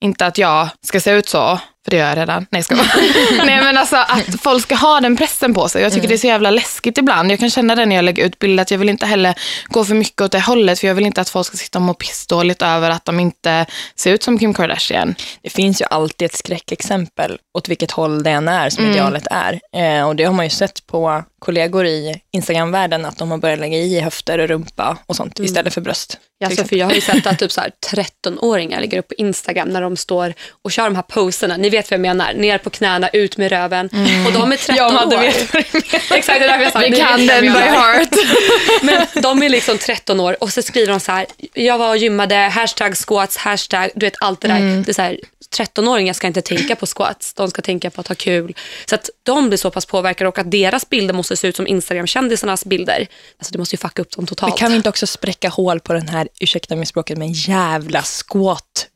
Inte 0.00 0.26
att 0.26 0.38
jag 0.38 0.68
ska 0.86 1.00
se 1.00 1.10
ut 1.10 1.28
så, 1.28 1.58
för 1.84 1.90
det 1.90 1.96
gör 1.96 2.08
jag 2.08 2.18
redan. 2.18 2.46
Nej, 2.50 2.62
ska 2.62 2.74
Nej 3.44 3.60
men 3.60 3.78
alltså 3.78 3.96
att 3.96 4.40
folk 4.42 4.62
ska 4.62 4.74
ha 4.74 5.00
den 5.00 5.16
pressen 5.16 5.54
på 5.54 5.68
sig. 5.68 5.82
Jag 5.82 5.92
tycker 5.92 6.08
det 6.08 6.14
är 6.14 6.18
så 6.18 6.26
jävla 6.26 6.50
läskigt 6.50 6.98
ibland. 6.98 7.32
Jag 7.32 7.38
kan 7.38 7.50
känna 7.50 7.74
det 7.74 7.86
när 7.86 7.96
jag 7.96 8.04
lägger 8.04 8.26
ut 8.26 8.38
bilder, 8.38 8.62
att 8.62 8.70
jag 8.70 8.78
vill 8.78 8.88
inte 8.88 9.06
heller 9.06 9.34
gå 9.68 9.84
för 9.84 9.94
mycket 9.94 10.20
åt 10.20 10.32
det 10.32 10.40
hållet, 10.40 10.78
för 10.80 10.86
jag 10.86 10.94
vill 10.94 11.06
inte 11.06 11.20
att 11.20 11.28
folk 11.28 11.46
ska 11.46 11.56
sitta 11.56 11.78
och 11.78 11.82
må 11.82 11.94
pissdåligt 11.94 12.62
över 12.62 12.90
att 12.90 13.04
de 13.04 13.20
inte 13.20 13.66
ser 13.96 14.12
ut 14.12 14.22
som 14.22 14.38
Kim 14.38 14.54
Kardashian. 14.54 15.14
Det 15.42 15.50
finns 15.50 15.80
ju 15.80 15.84
alltid 15.90 16.26
ett 16.26 16.36
skräckexempel 16.36 17.38
åt 17.58 17.68
vilket 17.68 17.90
håll 17.90 18.22
det 18.22 18.30
än 18.30 18.48
är 18.48 18.70
som 18.70 18.84
idealet 18.84 19.26
är. 19.30 19.60
Eh, 19.76 20.08
och 20.08 20.16
det 20.16 20.24
har 20.24 20.32
man 20.32 20.46
ju 20.46 20.50
sett 20.50 20.86
på 20.86 21.24
kollegor 21.38 21.86
i 21.86 22.20
Instagramvärlden 22.32 23.04
att 23.04 23.18
de 23.18 23.30
har 23.30 23.38
börjat 23.38 23.58
lägga 23.58 23.76
i 23.78 24.00
höfter 24.00 24.38
och 24.38 24.48
rumpa 24.48 24.96
och 25.06 25.16
sånt 25.16 25.38
istället 25.38 25.74
för 25.74 25.80
bröst. 25.80 26.18
Till 26.48 26.58
Alltså, 26.58 26.68
för 26.68 26.76
jag 26.76 26.86
har 26.86 26.92
ju 26.92 27.00
sett 27.00 27.26
att 27.26 27.38
typ 27.38 27.52
så 27.52 27.60
här 27.60 27.72
13-åringar 27.92 28.80
lägger 28.80 28.98
upp 28.98 29.08
på 29.08 29.14
Instagram 29.14 29.68
när 29.68 29.82
de 29.82 29.96
står 29.96 30.34
och 30.62 30.72
kör 30.72 30.84
de 30.84 30.96
här 30.96 31.02
poserna. 31.02 31.56
Ni 31.56 31.70
vet 31.70 31.90
vad 31.90 31.94
jag 31.94 32.00
menar. 32.00 32.32
Ner 32.32 32.58
på 32.58 32.70
knäna, 32.70 33.08
ut 33.08 33.36
med 33.36 33.50
röven. 33.50 33.86
Och 34.26 34.32
de 34.32 34.52
är 34.52 34.56
13 34.56 34.76
Ja, 34.76 35.06
år. 35.06 35.20
vet 35.20 35.54
Exakt, 36.10 36.40
det 36.40 36.46
är 36.46 36.60
jag 36.60 36.72
sa 36.72 36.78
Vi 36.78 36.96
kan 36.96 37.26
den 37.26 37.42
by 37.42 37.48
heart. 37.48 38.08
Men 38.82 39.22
de 39.22 39.42
är 39.42 39.48
liksom 39.48 39.78
13 39.78 40.20
år 40.20 40.36
och 40.40 40.52
så 40.52 40.62
skriver 40.62 40.88
de 40.92 41.00
så 41.00 41.12
här, 41.12 41.26
jag 41.54 41.78
var 41.78 41.88
och 41.88 41.96
gymmade, 41.96 42.34
hashtag 42.34 42.94
squats, 42.96 43.36
hashtag, 43.36 43.90
du 43.94 44.06
vet 44.06 44.16
allt 44.20 44.40
det 44.40 44.48
där. 44.48 44.56
Mm. 44.56 44.82
Det 44.82 44.90
är 44.90 44.94
så 44.94 45.02
här, 45.02 45.20
13-åringar 45.56 46.12
ska 46.12 46.26
inte 46.26 46.42
tänka 46.42 46.76
på 46.76 46.86
squats, 46.86 47.34
de 47.34 47.50
ska 47.50 47.62
tänka 47.62 47.90
på 47.90 48.00
att 48.00 48.08
ha 48.08 48.14
kul. 48.14 48.54
Så 48.86 48.94
att 48.94 49.10
de 49.22 49.48
blir 49.48 49.58
så 49.58 49.70
pass 49.70 49.86
påverkade 49.86 50.28
och 50.28 50.38
att 50.38 50.50
deras 50.50 50.88
bilder 50.88 51.14
måste 51.14 51.36
se 51.36 51.48
ut 51.48 51.56
som 51.56 51.66
Instagram-kändisarnas 51.66 52.64
bilder. 52.64 53.06
Alltså 53.38 53.52
det 53.52 53.58
måste 53.58 53.74
ju 53.74 53.78
fucka 53.78 54.02
upp 54.02 54.16
dem 54.16 54.26
totalt. 54.26 54.52
Men 54.52 54.58
kan 54.58 54.70
vi 54.70 54.76
inte 54.76 54.88
också 54.88 55.06
spräcka 55.06 55.48
hål 55.48 55.80
på 55.80 55.92
den 55.92 56.08
här, 56.08 56.28
ursäkta 56.40 56.76
mig 56.76 56.86
språket, 56.86 57.18
men 57.18 57.32
jävla 57.32 58.02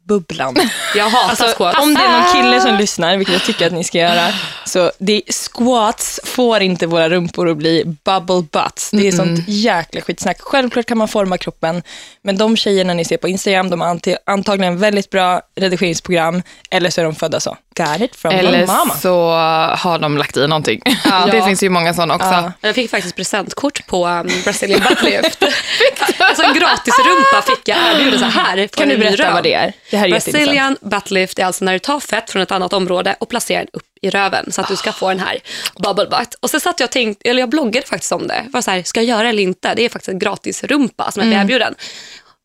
squat-bubblan? 0.09 0.55
Jag 0.95 1.05
hatar 1.09 1.29
Alltså, 1.29 1.45
squats. 1.57 1.79
om 1.83 1.95
det 1.95 2.01
är 2.01 2.13
någon 2.13 2.33
kille 2.33 2.61
som 2.61 2.75
lyssnar, 2.77 3.17
vilket 3.17 3.33
jag 3.35 3.45
tycker 3.45 3.67
att 3.67 3.73
ni 3.73 3.85
ska 3.85 3.99
göra, 3.99 4.29
så 4.65 4.93
det, 4.99 5.23
squats 5.31 6.21
får 6.25 6.61
inte 6.63 6.87
våra 6.87 7.09
rumpor 7.09 7.51
att 7.51 7.57
bli 7.57 7.85
bubble 8.05 8.43
butts. 8.53 8.91
Det 8.91 9.09
är 9.09 9.13
sånt 9.13 9.41
jäkla 9.49 10.01
skitsnack. 10.01 10.37
Självklart 10.41 10.87
kan 10.87 10.99
man 10.99 11.09
forma 11.09 11.39
kroppen, 11.39 11.83
men 12.23 12.37
de 12.39 12.57
tjejerna 12.57 12.95
ni 12.95 13.05
ser 13.05 13.17
på 13.17 13.29
Instagram, 13.29 13.71
de 13.71 13.81
har 13.81 14.01
antagligen 14.27 14.79
väldigt 14.79 15.11
bra 15.11 15.41
redigeringsprogram, 15.57 16.43
eller 16.71 16.91
så 16.91 17.01
är 17.01 17.05
de 17.05 17.15
födda 17.15 17.41
så. 17.41 17.57
Got 17.77 18.01
it 18.01 18.17
from 18.17 18.31
Eller 18.35 18.67
mama. 18.67 18.95
så 18.95 19.31
har 19.77 19.99
de 19.99 20.19
lagt 20.19 20.37
i 20.37 20.47
någonting. 20.47 20.81
Det 20.87 21.37
Ja. 21.37 21.47
finns 21.47 21.63
ju 21.63 21.69
många 21.71 21.95
sådana 21.95 22.15
också. 22.15 22.27
Ja. 22.29 22.53
Jag 22.61 22.75
fick 22.75 22.91
faktiskt 22.91 23.17
presentkort 23.17 23.87
på 23.87 24.07
um, 24.07 24.31
Brazilian 24.45 24.81
Buttlift. 24.89 25.43
alltså 26.19 26.43
en 26.43 26.55
gratisrumpa 26.55 27.43
fick 27.47 27.69
jag 27.69 27.79
erbjuda 27.93 28.19
så 28.19 28.25
här. 28.25 28.67
Kan 28.67 28.89
du 28.89 28.97
berätta 28.99 29.33
vad 29.33 29.43
det 29.43 29.55
är? 29.55 29.73
Det 29.95 29.99
här 29.99 30.07
är. 30.07 30.11
Brazilian 30.11 30.77
Buttlift 30.81 31.39
är 31.39 31.45
alltså 31.45 31.65
när 31.65 31.73
du 31.73 31.79
tar 31.79 32.01
fett 32.01 32.31
från 32.31 32.43
ett 32.43 32.51
annat 32.51 32.73
område 32.73 33.17
och 33.21 33.29
placerar 33.29 33.59
den 33.59 33.69
upp 33.73 33.87
i 34.03 34.11
röven 34.11 34.53
så 34.53 34.61
att 34.61 34.69
du 34.69 34.77
ska 34.77 34.93
få 34.93 35.09
den 35.09 35.21
här 35.21 35.39
bubble 35.79 36.07
butt. 36.07 36.35
Och 36.41 36.51
så 36.51 36.61
satt 36.61 36.81
jag 36.81 36.87
och 36.87 36.93
tänkte, 36.93 37.31
eller 37.31 37.41
jag 37.41 37.49
bloggade 37.49 37.87
faktiskt 37.87 38.13
om 38.13 38.27
det. 38.27 38.45
Var 38.53 38.61
så 38.61 38.71
här, 38.71 38.83
ska 38.83 39.01
jag 39.01 39.09
göra 39.09 39.23
det 39.23 39.29
eller 39.29 39.43
inte? 39.43 39.75
Det 39.75 39.83
är 39.83 39.89
faktiskt 39.89 40.09
en 40.09 40.19
gratisrumpa 40.19 41.11
som 41.11 41.21
jag 41.21 41.29
blev 41.29 41.41
erbjuden. 41.41 41.75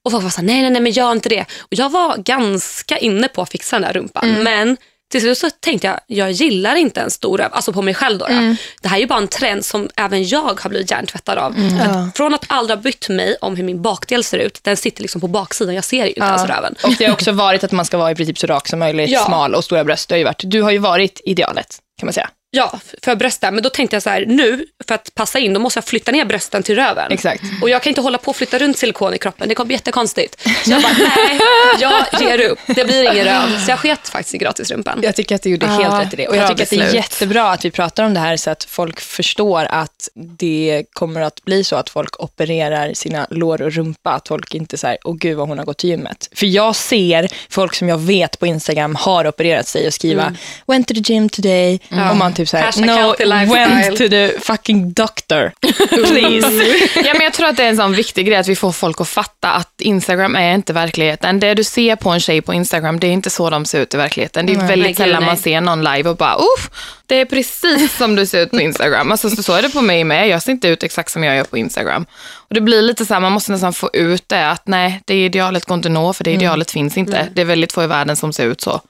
Och 0.06 0.12
folk 0.12 0.24
var 0.24 0.30
så 0.30 0.42
här, 0.42 0.48
nej, 0.48 0.62
nej, 0.62 0.70
nej, 0.70 0.82
men 0.82 0.92
gör 0.92 1.12
inte 1.12 1.30
det. 1.30 1.46
Och 1.60 1.74
jag 1.74 1.90
var 1.90 2.18
ganska 2.18 2.98
inne 2.98 3.28
på 3.28 3.42
att 3.42 3.50
fixa 3.50 3.80
den 3.80 3.88
där 3.88 3.94
rumpan. 3.94 4.44
Men 4.44 4.78
till 5.12 5.22
slut 5.22 5.38
så 5.38 5.50
tänkte 5.50 5.88
jag, 5.88 6.00
jag 6.08 6.32
gillar 6.32 6.76
inte 6.76 7.02
en 7.02 7.12
stor 7.12 7.38
röv, 7.38 7.50
alltså 7.54 7.74
på 7.74 7.82
mig 7.82 7.94
själv 7.94 8.18
då. 8.18 8.26
då. 8.26 8.56
Det 8.82 8.88
här 8.88 8.98
är 8.98 9.02
ju 9.02 9.08
bara 9.08 9.20
en 9.20 9.28
trend 9.28 9.66
som 9.66 9.90
även 9.96 10.28
jag 10.28 10.60
har 10.62 10.70
blivit 10.70 10.92
hjärntvättad 10.92 11.38
av. 11.38 11.56
Att 11.82 12.18
Från 12.18 12.34
att 12.34 12.46
aldrig 12.48 12.78
ha 12.78 12.84
bytt 12.84 13.10
mig 13.10 13.36
om 13.42 13.56
hur 13.56 13.64
min 13.64 13.82
bakdel 13.82 14.24
ser 14.24 14.38
ut, 14.38 14.60
den 14.64 14.78
sitter 14.78 15.02
liksom 15.02 15.22
på 15.22 15.28
baksidan, 15.28 15.76
jag 15.76 15.84
ser 15.84 16.04
ju 16.06 16.10
inte 16.10 16.22
ens 16.22 16.46
röven. 16.46 16.76
Och 16.84 16.94
det 16.98 17.06
har 17.06 17.14
också 17.14 17.32
varit 17.32 17.64
att 17.64 17.72
man 17.72 17.86
ska 17.86 17.98
vara 17.98 18.12
i 18.12 18.16
princip 18.16 18.38
så 18.38 18.48
rak 18.48 18.68
som 18.68 18.80
möjligt, 18.80 19.10
Ja. 19.10 19.26
smal 19.26 19.56
och 19.56 19.64
stora 19.64 19.84
bröst. 19.84 20.10
Det 20.10 20.16
har 20.16 20.18
ju 20.20 20.24
varit, 20.26 20.42
du 20.44 20.62
har 20.62 20.72
ju 20.72 20.78
varit 20.78 21.22
idealet, 21.26 21.78
kan 22.00 22.06
man 22.08 22.14
säga. 22.14 22.30
Ja, 22.52 22.80
för 23.04 23.16
brösten. 23.16 23.54
Men 23.54 23.64
då 23.64 23.70
tänkte 23.70 23.96
jag 23.96 24.04
så 24.04 24.10
här, 24.10 24.26
nu 24.26 24.66
för 24.88 24.96
att 24.96 25.16
passa 25.16 25.40
in, 25.40 25.54
då 25.54 25.60
måste 25.60 25.78
jag 25.78 25.86
flytta 25.86 26.12
ner 26.12 26.26
brösten 26.26 26.64
till 26.64 26.76
röven. 26.76 27.12
Exakt. 27.12 27.44
Och 27.62 27.70
jag 27.70 27.84
kan 27.84 27.92
inte 27.92 28.02
hålla 28.02 28.18
på 28.18 28.30
och 28.30 28.36
flytta 28.36 28.60
runt 28.60 28.78
silikon 28.78 29.14
i 29.14 29.18
kroppen, 29.18 29.50
det 29.50 29.56
kommer 29.56 29.66
bli 29.68 29.76
jättekonstigt. 29.76 30.42
Så 30.66 30.72
jag 30.72 30.82
bara, 30.82 30.94
nej, 31.18 31.40
jag 31.80 32.22
ger 32.22 32.50
upp. 32.50 32.60
Det 32.68 32.86
blir 32.86 33.12
ingen 33.12 33.26
röv. 33.26 33.60
Så 33.66 33.72
jag 33.72 33.80
sket 33.80 34.08
faktiskt 34.08 34.36
i 34.36 34.38
gratisrumpan. 34.38 35.00
Jag 35.04 35.16
tycker 35.16 35.36
att 35.36 35.44
du 35.44 35.50
gjorde 35.50 35.66
Ja, 35.66 35.72
helt 35.72 36.06
rätt 36.08 36.14
i 36.14 36.16
det. 36.16 36.28
Och 36.28 36.36
jag 36.36 36.48
tycker 36.50 36.64
att 36.64 36.70
det 36.70 36.76
är 36.76 36.80
beslut. 36.80 36.94
jättebra 36.96 37.52
att 37.52 37.66
vi 37.66 37.72
pratar 37.72 38.04
om 38.04 38.14
det 38.14 38.20
här 38.20 38.38
så 38.38 38.50
att 38.50 38.64
folk 38.64 39.00
förstår 39.00 39.66
att 39.66 40.10
det 40.16 40.84
kommer 40.94 41.22
att 41.22 41.44
bli 41.46 41.64
så 41.64 41.76
att 41.76 41.90
folk 41.90 42.24
opererar 42.24 42.94
sina 42.94 43.28
lår 43.30 43.62
och 43.62 43.72
rumpa. 43.74 44.10
Att 44.12 44.28
folk 44.28 44.56
inte 44.56 44.78
säger, 44.78 44.98
åh 45.04 45.16
gud 45.16 45.38
vad 45.38 45.48
hon 45.48 45.58
har 45.58 45.66
gått 45.66 45.78
till 45.78 45.90
gymmet. 45.90 46.30
För 46.36 46.46
jag 46.46 46.76
ser 46.76 47.28
folk 47.50 47.76
som 47.76 47.90
jag 47.90 47.98
vet 47.98 48.40
på 48.40 48.48
Instagram 48.48 48.96
har 48.96 49.28
opererat 49.28 49.68
sig 49.68 49.88
och 49.88 49.94
skriva, 49.94 50.36
went 50.68 50.88
to 50.88 50.94
the 50.94 51.14
gym 51.14 51.30
today. 51.30 51.80
Och 52.12 52.18
man 52.18 52.34
typ 52.40 52.50
såhär, 52.50 52.64
Hashtag 52.64 52.86
no, 52.86 52.92
healthy 52.92 53.26
lifestyle." 53.26 53.70
went 53.70 53.98
to 53.98 54.10
the 54.10 54.32
fucking 54.42 54.94
doctor. 54.94 55.52
Please. 55.90 56.76
Ja, 56.96 57.14
men 57.14 57.22
jag 57.22 57.34
tror 57.34 57.48
att 57.48 57.58
det 57.58 57.64
är 57.64 57.70
en 57.70 57.78
sån 57.78 57.94
viktig 57.94 58.28
grej 58.28 58.38
att 58.38 58.48
vi 58.48 58.56
får 58.56 58.72
folk 58.72 59.02
att 59.02 59.10
fatta 59.10 59.52
att 59.52 59.82
Instagram 59.82 60.36
är 60.36 60.54
inte 60.54 60.74
verkligheten. 60.74 61.40
Det 61.40 61.54
du 61.54 61.64
ser 61.64 61.96
på 61.96 62.10
en 62.10 62.20
tjej 62.20 62.42
på 62.42 62.54
Instagram, 62.54 63.00
det 63.00 63.08
är 63.08 63.12
inte 63.12 63.30
så 63.30 63.50
de 63.50 63.66
ser 63.66 63.82
ut 63.82 63.94
i 63.94 63.98
verkligheten. 63.98 64.46
Det 64.46 64.54
är 64.54 64.58
Nej, 64.58 64.68
väldigt 64.68 64.98
sällan 64.98 65.26
man 65.26 65.38
ser 65.38 65.62
någon 65.62 65.84
live 65.84 66.10
och 66.10 66.18
bara, 66.18 66.36
uff, 66.36 66.70
det 67.06 67.16
är 67.16 67.26
precis 67.26 67.98
som 67.98 68.16
du 68.16 68.26
ser 68.26 68.42
ut 68.42 68.52
på 68.52 68.62
Instagram. 68.62 69.12
Alltså, 69.12 69.30
så, 69.30 69.44
så 69.44 69.54
är 69.54 69.62
det 69.62 69.70
på 69.70 69.82
mig 69.82 70.04
med. 70.04 70.28
Jag 70.30 70.42
ser 70.42 70.52
inte 70.52 70.68
ut 70.68 70.84
exakt 70.84 71.12
som 71.12 71.24
jag 71.24 71.36
gör 71.38 71.44
på 71.44 71.58
Instagram. 71.58 72.06
Och 72.36 72.56
det 72.56 72.62
blir 72.62 72.82
lite 72.82 73.06
så 73.06 73.14
här, 73.14 73.22
man 73.22 73.32
måste 73.32 73.52
nästan 73.52 73.74
få 73.74 73.90
ut 73.94 74.30
det, 74.30 74.50
att 74.50 74.68
nej, 74.68 75.02
det 75.06 75.26
idealet 75.26 75.66
går 75.66 75.76
inte 75.76 75.88
att 75.88 75.94
nå, 75.94 76.14
för 76.14 76.24
det 76.24 76.32
idealet 76.32 76.72
finns 76.72 76.98
inte. 76.98 77.28
Det 77.34 77.42
är 77.42 77.46
väldigt 77.46 77.72
få 77.72 77.84
i 77.84 77.88
världen 77.88 78.16
som 78.16 78.34
ser 78.34 78.46
ut 78.46 78.62
så. 78.62 78.82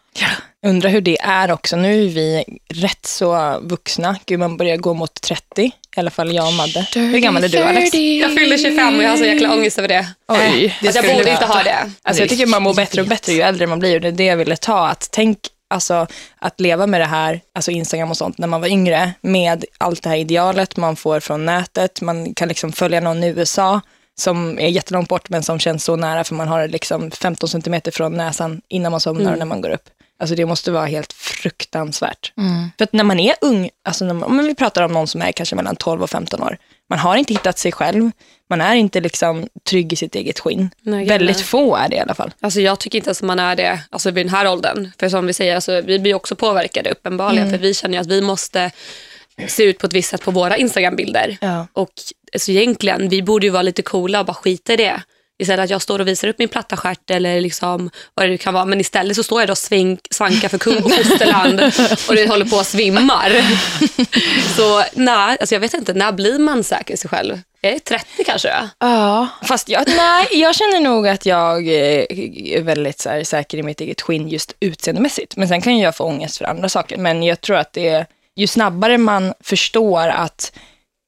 Undrar 0.66 0.90
hur 0.90 1.02
det 1.02 1.18
är 1.22 1.52
också. 1.52 1.76
Nu 1.76 2.04
är 2.06 2.10
vi 2.10 2.44
rätt 2.74 3.06
så 3.06 3.60
vuxna. 3.62 4.16
Gud, 4.26 4.40
man 4.40 4.58
börjar 4.58 4.78
gå 4.78 4.94
mot 4.94 5.22
30. 5.22 5.62
I 5.62 5.72
alla 5.96 6.12
fall 6.12 6.36
jag 6.36 6.48
och 6.48 6.54
Madde. 6.54 6.88
Hur 6.96 7.20
gammal 7.20 7.44
är 7.44 7.50
du 7.50 7.58
Alex? 7.58 7.94
Jag 7.94 8.36
fyller 8.36 8.58
25 8.58 8.98
och 8.98 9.04
jag 9.04 9.10
har 9.10 9.18
så 9.18 9.26
jäkla 9.26 9.54
ångest 9.54 9.78
över 9.78 9.88
det. 9.88 10.08
Oj. 10.28 10.78
Att 10.88 10.96
jag 10.96 11.06
borde 11.06 11.32
inte 11.32 11.46
ha 11.46 11.64
det. 11.64 11.92
Alltså, 12.02 12.24
jag 12.24 12.30
tycker 12.30 12.46
man 12.46 12.64
mår 12.64 12.74
bättre 12.74 13.02
och 13.02 13.08
bättre 13.08 13.34
ju 13.34 13.42
äldre 13.42 13.68
man 13.68 13.80
blir. 13.80 13.96
Och 13.96 14.02
det 14.02 14.08
är 14.08 14.12
det 14.12 14.26
jag 14.26 14.38
ville 14.38 14.56
ta. 14.56 14.88
Att 14.88 15.10
tänk 15.12 15.38
alltså, 15.70 16.08
att 16.40 16.60
leva 16.60 16.88
med 16.88 17.02
det 17.02 17.06
här, 17.06 17.42
alltså 17.54 17.72
Instagram 17.72 18.10
och 18.10 18.18
sånt, 18.18 18.38
när 18.38 18.48
man 18.48 18.62
var 18.62 18.68
yngre, 18.68 19.14
med 19.22 19.66
allt 19.78 20.04
det 20.04 20.10
här 20.10 20.18
idealet 20.18 20.78
man 20.78 20.96
får 20.96 21.20
från 21.20 21.46
nätet. 21.46 22.02
Man 22.02 22.34
kan 22.34 22.48
liksom 22.48 22.72
följa 22.72 23.00
någon 23.00 23.24
i 23.24 23.28
USA 23.28 23.82
som 24.20 24.60
är 24.60 24.68
jättelångt 24.68 25.10
bort, 25.10 25.30
men 25.30 25.44
som 25.44 25.60
känns 25.60 25.84
så 25.84 25.96
nära, 25.96 26.24
för 26.24 26.36
man 26.36 26.48
har 26.48 26.60
det 26.62 26.68
liksom 26.68 27.12
15 27.12 27.50
centimeter 27.50 27.92
från 27.92 28.14
näsan 28.14 28.62
innan 28.68 28.92
man 28.92 29.02
somnar 29.02 29.32
och 29.32 29.40
när 29.40 29.46
man 29.46 29.62
går 29.62 29.70
upp. 29.70 29.90
Alltså 30.20 30.36
det 30.36 30.46
måste 30.46 30.72
vara 30.72 30.86
helt 30.86 31.14
fruktansvärt. 31.14 32.34
För 32.78 32.84
att 32.84 32.94
när 32.94 33.04
man 33.04 33.20
är 33.20 33.36
ung, 33.42 33.70
alltså 33.86 34.06
när 34.06 34.14
man, 34.14 34.30
om 34.30 34.38
vi 34.38 34.56
pratar 34.56 34.82
om 34.82 34.92
någon 34.92 35.08
som 35.08 35.22
är 35.22 35.32
kanske 35.32 35.56
mellan 35.56 35.76
12 35.76 36.04
och 36.04 36.10
15 36.10 36.44
år, 36.44 36.58
man 36.90 37.00
har 37.00 37.18
inte 37.18 37.34
hittat 37.34 37.58
sig 37.58 37.72
själv, 37.72 38.12
man 38.50 38.62
är 38.62 38.76
inte 38.76 39.02
liksom 39.02 39.48
trygg 39.70 39.94
i 39.94 39.96
sitt 39.96 40.16
eget 40.16 40.40
skinn. 40.40 40.70
Nej, 40.82 41.06
Väldigt 41.06 41.42
få 41.42 41.76
är 41.76 41.90
det 41.90 41.96
i 41.96 42.00
alla 42.00 42.14
fall. 42.14 42.32
Alltså 42.40 42.62
jag 42.62 42.80
tycker 42.80 42.98
inte 42.98 43.08
ens 43.08 43.22
man 43.22 43.40
är 43.40 43.56
det 43.56 43.80
alltså 43.90 44.12
vid 44.12 44.26
den 44.26 44.34
här 44.34 44.52
åldern. 44.52 44.92
För 45.00 45.10
som 45.10 45.28
vi 45.28 45.34
säger, 45.34 45.56
alltså, 45.56 45.82
vi 45.82 46.00
blir 46.00 46.14
också 46.14 46.36
påverkade 46.36 46.92
uppenbarligen. 46.92 47.50
För 47.50 47.58
vi 47.58 47.74
känner 47.74 47.94
ju 47.94 48.02
att 48.02 48.08
vi 48.08 48.22
måste 48.22 48.72
se 49.48 49.64
ut 49.64 49.78
på 49.78 49.88
ett 49.88 49.94
visst 49.94 50.10
sätt 50.10 50.24
på 50.24 50.32
våra 50.32 50.58
Instagram-bilder. 50.58 51.38
Ja. 51.42 51.68
Och 51.74 51.92
alltså, 52.34 52.52
egentligen, 52.52 53.10
vi 53.10 53.22
borde 53.22 53.46
ju 53.46 53.52
vara 53.52 53.62
lite 53.62 53.82
coola 53.82 54.20
och 54.20 54.26
bara 54.26 54.34
skita 54.34 54.74
i 54.74 54.78
det. 54.78 55.02
Istället 55.42 55.64
att 55.64 55.70
jag 55.70 55.82
står 55.82 56.00
och 56.00 56.08
visar 56.08 56.28
upp 56.28 56.40
min 56.40 56.50
platta 56.50 56.78
stjärt 56.78 57.10
eller 57.10 57.42
liksom 57.42 57.90
vad 58.14 58.26
det 58.26 58.30
nu 58.30 58.38
kan 58.38 58.54
vara. 58.54 58.66
Men 58.66 58.80
istället 58.80 59.16
så 59.16 59.24
står 59.24 59.42
jag 59.42 59.48
då 59.48 59.52
och 59.52 59.58
svink, 59.58 60.08
svankar 60.12 60.50
för 60.50 60.58
kung 60.58 60.84
och 60.84 60.92
fosterland 60.92 61.62
och 62.08 62.16
det 62.16 62.30
håller 62.30 62.46
på 62.46 62.60
att 62.60 62.68
svimmar. 62.68 63.32
Så 64.58 64.84
nej, 64.94 65.38
alltså 65.40 65.56
jag 65.56 65.60
vet 65.60 65.74
inte, 65.74 65.94
när 65.94 66.12
blir 66.12 66.40
man 66.40 66.64
säker 66.64 66.94
i 66.94 66.98
sig 66.98 67.10
själv? 67.10 67.42
Jag 67.62 67.74
är 67.74 67.80
30 67.80 68.24
kanske. 68.26 68.70
Ja. 68.80 69.28
Fast 69.44 69.70
jag, 69.70 69.84
nej, 69.88 70.28
jag 70.32 70.56
känner 70.56 70.80
nog 70.80 71.08
att 71.08 71.26
jag 71.26 71.68
eh, 71.68 72.06
är 72.58 72.62
väldigt 72.62 73.00
så 73.00 73.10
här, 73.10 73.24
säker 73.24 73.58
i 73.58 73.64
mitt 73.64 73.82
eget 73.82 74.02
skinn 74.02 74.30
just 74.30 74.54
utseendemässigt. 74.60 75.36
Men 75.36 75.48
sen 75.48 75.62
kan 75.62 75.78
jag 75.78 75.96
få 75.96 76.04
ångest 76.04 76.38
för 76.38 76.46
andra 76.46 76.70
saker. 76.70 76.98
Men 76.98 77.24
jag 77.24 77.42
tror 77.42 77.58
att 77.58 77.74
det 77.74 77.88
är, 77.88 78.06
ju 78.36 78.48
snabbare 78.48 78.98
man 78.98 79.34
förstår 79.44 80.08
att 80.08 80.52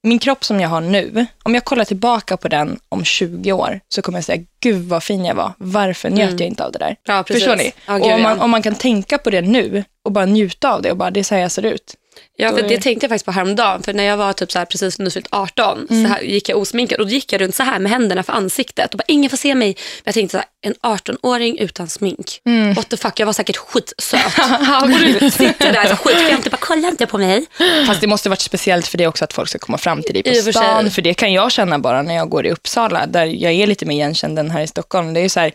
min 0.04 0.20
kropp 0.20 0.44
som 0.44 0.60
jag 0.60 0.70
har 0.70 0.82
nu, 0.82 1.26
om 1.44 1.54
jag 1.54 1.66
kollar 1.66 1.86
tillbaka 1.86 2.38
på 2.38 2.48
den 2.48 2.80
om 2.90 3.04
20 3.04 3.52
år, 3.52 3.80
så 3.90 4.02
kommer 4.02 4.18
jag 4.18 4.26
säga, 4.26 4.44
gud 4.60 4.88
vad 4.88 5.04
fin 5.04 5.26
jag 5.26 5.36
var. 5.36 5.54
Varför 5.58 6.10
njöt 6.10 6.40
jag 6.40 6.48
inte 6.48 6.66
av 6.66 6.72
det 6.72 6.80
där? 6.80 6.96
Ja. 7.04 7.24
Förstår 7.28 7.56
ni? 7.56 7.72
Ja, 7.86 7.94
gud, 7.94 8.06
och 8.06 8.12
om 8.14 8.22
man, 8.22 8.38
ja. 8.38 8.44
om 8.44 8.52
man 8.52 8.62
kan 8.62 8.76
tänka 8.76 9.18
på 9.18 9.30
det 9.30 9.42
nu 9.42 9.84
och 10.06 10.12
bara 10.12 10.26
njuta 10.26 10.74
av 10.74 10.82
det 10.82 10.92
och 10.92 10.98
bara, 10.98 11.12
det 11.12 11.20
är 11.20 11.24
så 11.24 11.36
här 11.36 11.42
jag 11.42 11.52
ser 11.52 11.66
ut. 11.66 11.96
Ja, 12.38 12.50
för 12.50 12.62
det 12.62 12.82
tänkte 12.82 13.06
jag 13.06 13.10
faktiskt 13.10 13.26
på 13.26 13.32
häromdagen. 13.32 13.84
För 13.84 13.94
när 13.94 14.04
jag 14.04 14.18
var 14.18 14.34
typ 14.34 14.52
så 14.52 14.60
här, 14.60 14.66
precis 14.66 15.00
nyfyllt 15.00 15.28
18 15.30 15.88
så 15.88 16.08
här, 16.08 16.22
gick 16.22 16.50
jag 16.50 16.58
osminkad 16.58 17.00
och 17.00 17.06
då 17.06 17.12
gick 17.12 17.34
jag 17.34 17.42
runt 17.42 17.56
så 17.56 17.64
här 17.64 17.80
med 17.80 17.92
händerna 17.92 18.24
för 18.24 18.34
ansiktet 18.34 18.94
och 18.94 18.98
bara 18.98 19.04
ingen 19.08 19.30
får 19.30 19.38
se 19.38 19.56
mig. 19.56 19.68
Men 19.68 20.04
jag 20.04 20.14
tänkte 20.14 20.32
så 20.32 20.38
här, 20.38 20.48
en 20.62 20.74
18-åring 20.74 21.58
utan 21.58 21.88
smink. 21.88 22.42
What 22.76 22.90
the 22.90 22.98
fuck, 22.98 23.20
jag 23.20 23.26
var 23.26 23.34
säkert 23.34 23.58
skitsöt. 23.58 24.22
och 24.82 24.90
du 25.20 25.32
sitter 25.32 25.74
där 25.74 25.86
så 25.86 25.96
skitfjantig, 25.96 26.52
bara 26.52 26.58
kolla 26.58 26.88
inte 26.88 27.06
på 27.06 27.18
mig. 27.18 27.46
Fast 27.88 28.02
det 28.02 28.08
måste 28.08 28.30
varit 28.30 28.40
speciellt 28.40 28.88
för 28.88 28.98
det 28.98 29.08
också 29.08 29.24
att 29.24 29.34
folk 29.34 29.50
ska 29.50 29.60
komma 29.60 29.78
fram 29.78 30.04
till 30.04 30.14
dig 30.14 30.22
I 30.26 30.40
på 30.40 30.44
för 30.44 30.52
stan. 30.52 30.92
För 30.92 31.02
det 31.02 31.14
kan 31.14 31.34
jag 31.34 31.52
känna 31.52 31.80
bara 31.80 32.02
när 32.02 32.16
jag 32.16 32.30
går 32.30 32.46
i 32.46 32.52
Uppsala, 32.52 33.06
där 33.06 33.26
jag 33.26 33.54
är 33.54 33.68
lite 33.68 33.86
mer 33.86 33.96
igenkänd 33.96 34.40
än 34.40 34.52
här 34.52 34.62
i 34.62 34.68
Stockholm. 34.68 35.14
Det 35.14 35.20
är 35.20 35.24
ju 35.24 35.30
så 35.30 35.40
här, 35.40 35.52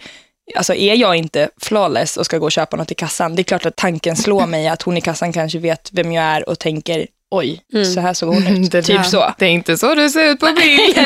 alltså 0.57 0.75
är 0.75 0.95
jag 0.95 1.17
inte 1.17 1.49
flawless 1.63 2.17
och 2.17 2.27
ska 2.27 2.39
gå 2.39 2.45
och 2.45 2.53
köpa 2.53 2.77
något 2.77 2.91
i 2.93 2.95
kassan, 2.95 3.35
det 3.37 3.43
är 3.43 3.45
klart 3.45 3.67
att 3.67 3.77
tanken 3.77 4.17
slår 4.17 4.47
mig 4.47 4.69
att 4.69 4.83
hon 4.83 4.97
i 4.97 5.01
kassan 5.01 5.33
kanske 5.33 5.59
vet 5.59 5.89
vem 5.93 6.13
jag 6.13 6.25
är 6.25 6.49
och 6.49 6.59
tänker, 6.59 7.07
oj, 7.31 7.61
så 7.95 8.01
här 8.01 8.15
såg 8.15 8.35
hon 8.35 8.47
ut. 8.47 8.71
Det 8.71 8.83
typ 8.83 8.97
där. 8.97 9.03
så. 9.05 9.35
Det 9.39 9.45
är 9.45 9.51
inte 9.51 9.77
så 9.79 9.95
du 9.95 10.11
ser 10.11 10.25
ut 10.31 10.41
på 10.41 10.47
bild. 10.57 10.97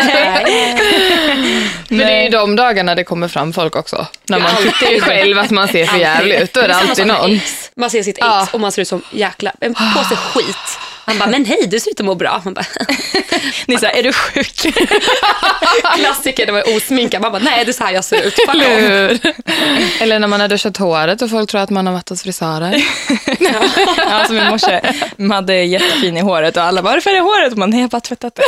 Men 1.89 1.99
det 1.99 2.13
är 2.13 2.23
ju 2.23 2.29
de 2.29 2.57
dagarna 2.57 2.95
det 2.95 3.05
kommer 3.05 3.29
fram 3.29 3.53
folk 3.53 3.77
också. 3.77 4.07
När 4.29 4.41
man 4.41 4.51
tycker 4.57 5.01
själv 5.01 5.39
att 5.39 5.51
man 5.51 5.69
ser 5.69 5.85
för 5.87 5.99
jävlig 5.99 6.37
ut. 6.41 6.53
Då 6.53 6.61
är 6.61 6.69
det 6.69 6.75
alltid 6.75 7.07
någon. 7.07 7.41
Man 7.77 7.91
ser 7.91 8.03
sitt 8.03 8.19
ex 8.19 8.27
Ja. 8.27 8.49
och 8.53 8.61
man 8.61 8.73
ser 8.73 8.83
ut 8.83 8.89
som 8.89 9.03
jäkla, 9.13 9.53
en 9.61 9.75
påse 9.75 10.17
skit. 10.17 10.57
Man 11.11 11.19
bara, 11.19 11.31
men 11.31 11.45
hej 11.45 11.67
du 11.67 11.81
ser 11.81 11.91
ut 11.91 12.01
att 12.01 12.07
må 12.07 12.15
bra. 12.15 12.41
Man 12.45 12.55
bara, 12.55 12.67
Ni 13.67 13.79
säger, 13.79 13.99
är 13.99 14.03
du 14.03 14.13
sjuk? 14.13 14.75
klassiker 15.97 16.53
man 16.53 16.57
är 16.57 16.77
osminkad. 16.77 17.23
Man 17.23 17.33
bara, 17.33 17.43
nej 17.43 17.65
det 17.65 17.71
är 17.71 17.73
så 17.73 17.85
här 17.85 17.93
jag 17.93 18.05
ser 18.05 18.23
ut. 18.23 18.39
Eller? 18.49 19.19
Eller 20.03 20.19
när 20.19 20.29
man 20.29 20.41
har 20.41 20.49
duschat 20.49 20.77
håret 20.77 21.23
och 21.23 21.31
folk 21.31 21.51
tror 21.51 21.61
att 21.61 21.71
man 21.71 21.87
har 21.87 21.95
varit 21.95 22.09
hos 22.09 22.23
frisörer. 22.23 22.83
ja, 23.97 24.25
som 24.27 24.37
i 24.37 24.51
morse, 24.51 24.81
Madde 25.17 25.55
är 25.55 25.63
jättefin 25.63 26.17
i 26.17 26.21
håret 26.21 26.57
och 26.57 26.63
alla 26.63 26.83
bara, 26.83 26.95
varför 26.95 27.11
är 27.11 27.15
det 27.15 27.21
håret? 27.21 27.53
Och 27.53 27.59
man, 27.59 27.71
nej 27.71 27.79
jag 27.79 27.85
har 27.85 27.91
bara 27.91 28.01
tvättat 28.01 28.35
det. 28.35 28.43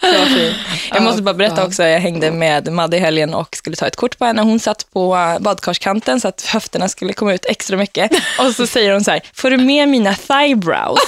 så 0.00 0.26
fin. 0.26 0.54
Jag 0.94 1.02
måste 1.02 1.22
bara 1.22 1.34
berätta 1.34 1.66
också, 1.66 1.82
jag 1.82 2.00
hängde 2.00 2.30
med 2.30 2.72
Madde 2.72 2.96
i 2.96 3.00
helgen 3.00 3.34
och 3.34 3.56
skulle 3.56 3.76
ta 3.76 3.86
ett 3.86 3.96
kort 3.96 4.18
på 4.18 4.24
henne. 4.24 4.42
Hon 4.42 4.60
satt 4.60 4.92
på 4.92 5.36
badkarskanten 5.40 6.20
så 6.20 6.28
att 6.28 6.42
höfterna 6.42 6.88
skulle 6.88 7.12
komma 7.12 7.34
ut 7.34 7.46
extra 7.48 7.76
mycket. 7.76 8.10
Och 8.38 8.54
så 8.54 8.66
säger 8.66 8.92
hon 8.92 9.04
så 9.04 9.10
här, 9.10 9.20
får 9.34 9.50
du 9.50 9.56
med 9.56 9.88
mina 9.88 10.14
thigh 10.14 10.54
brows? 10.58 11.00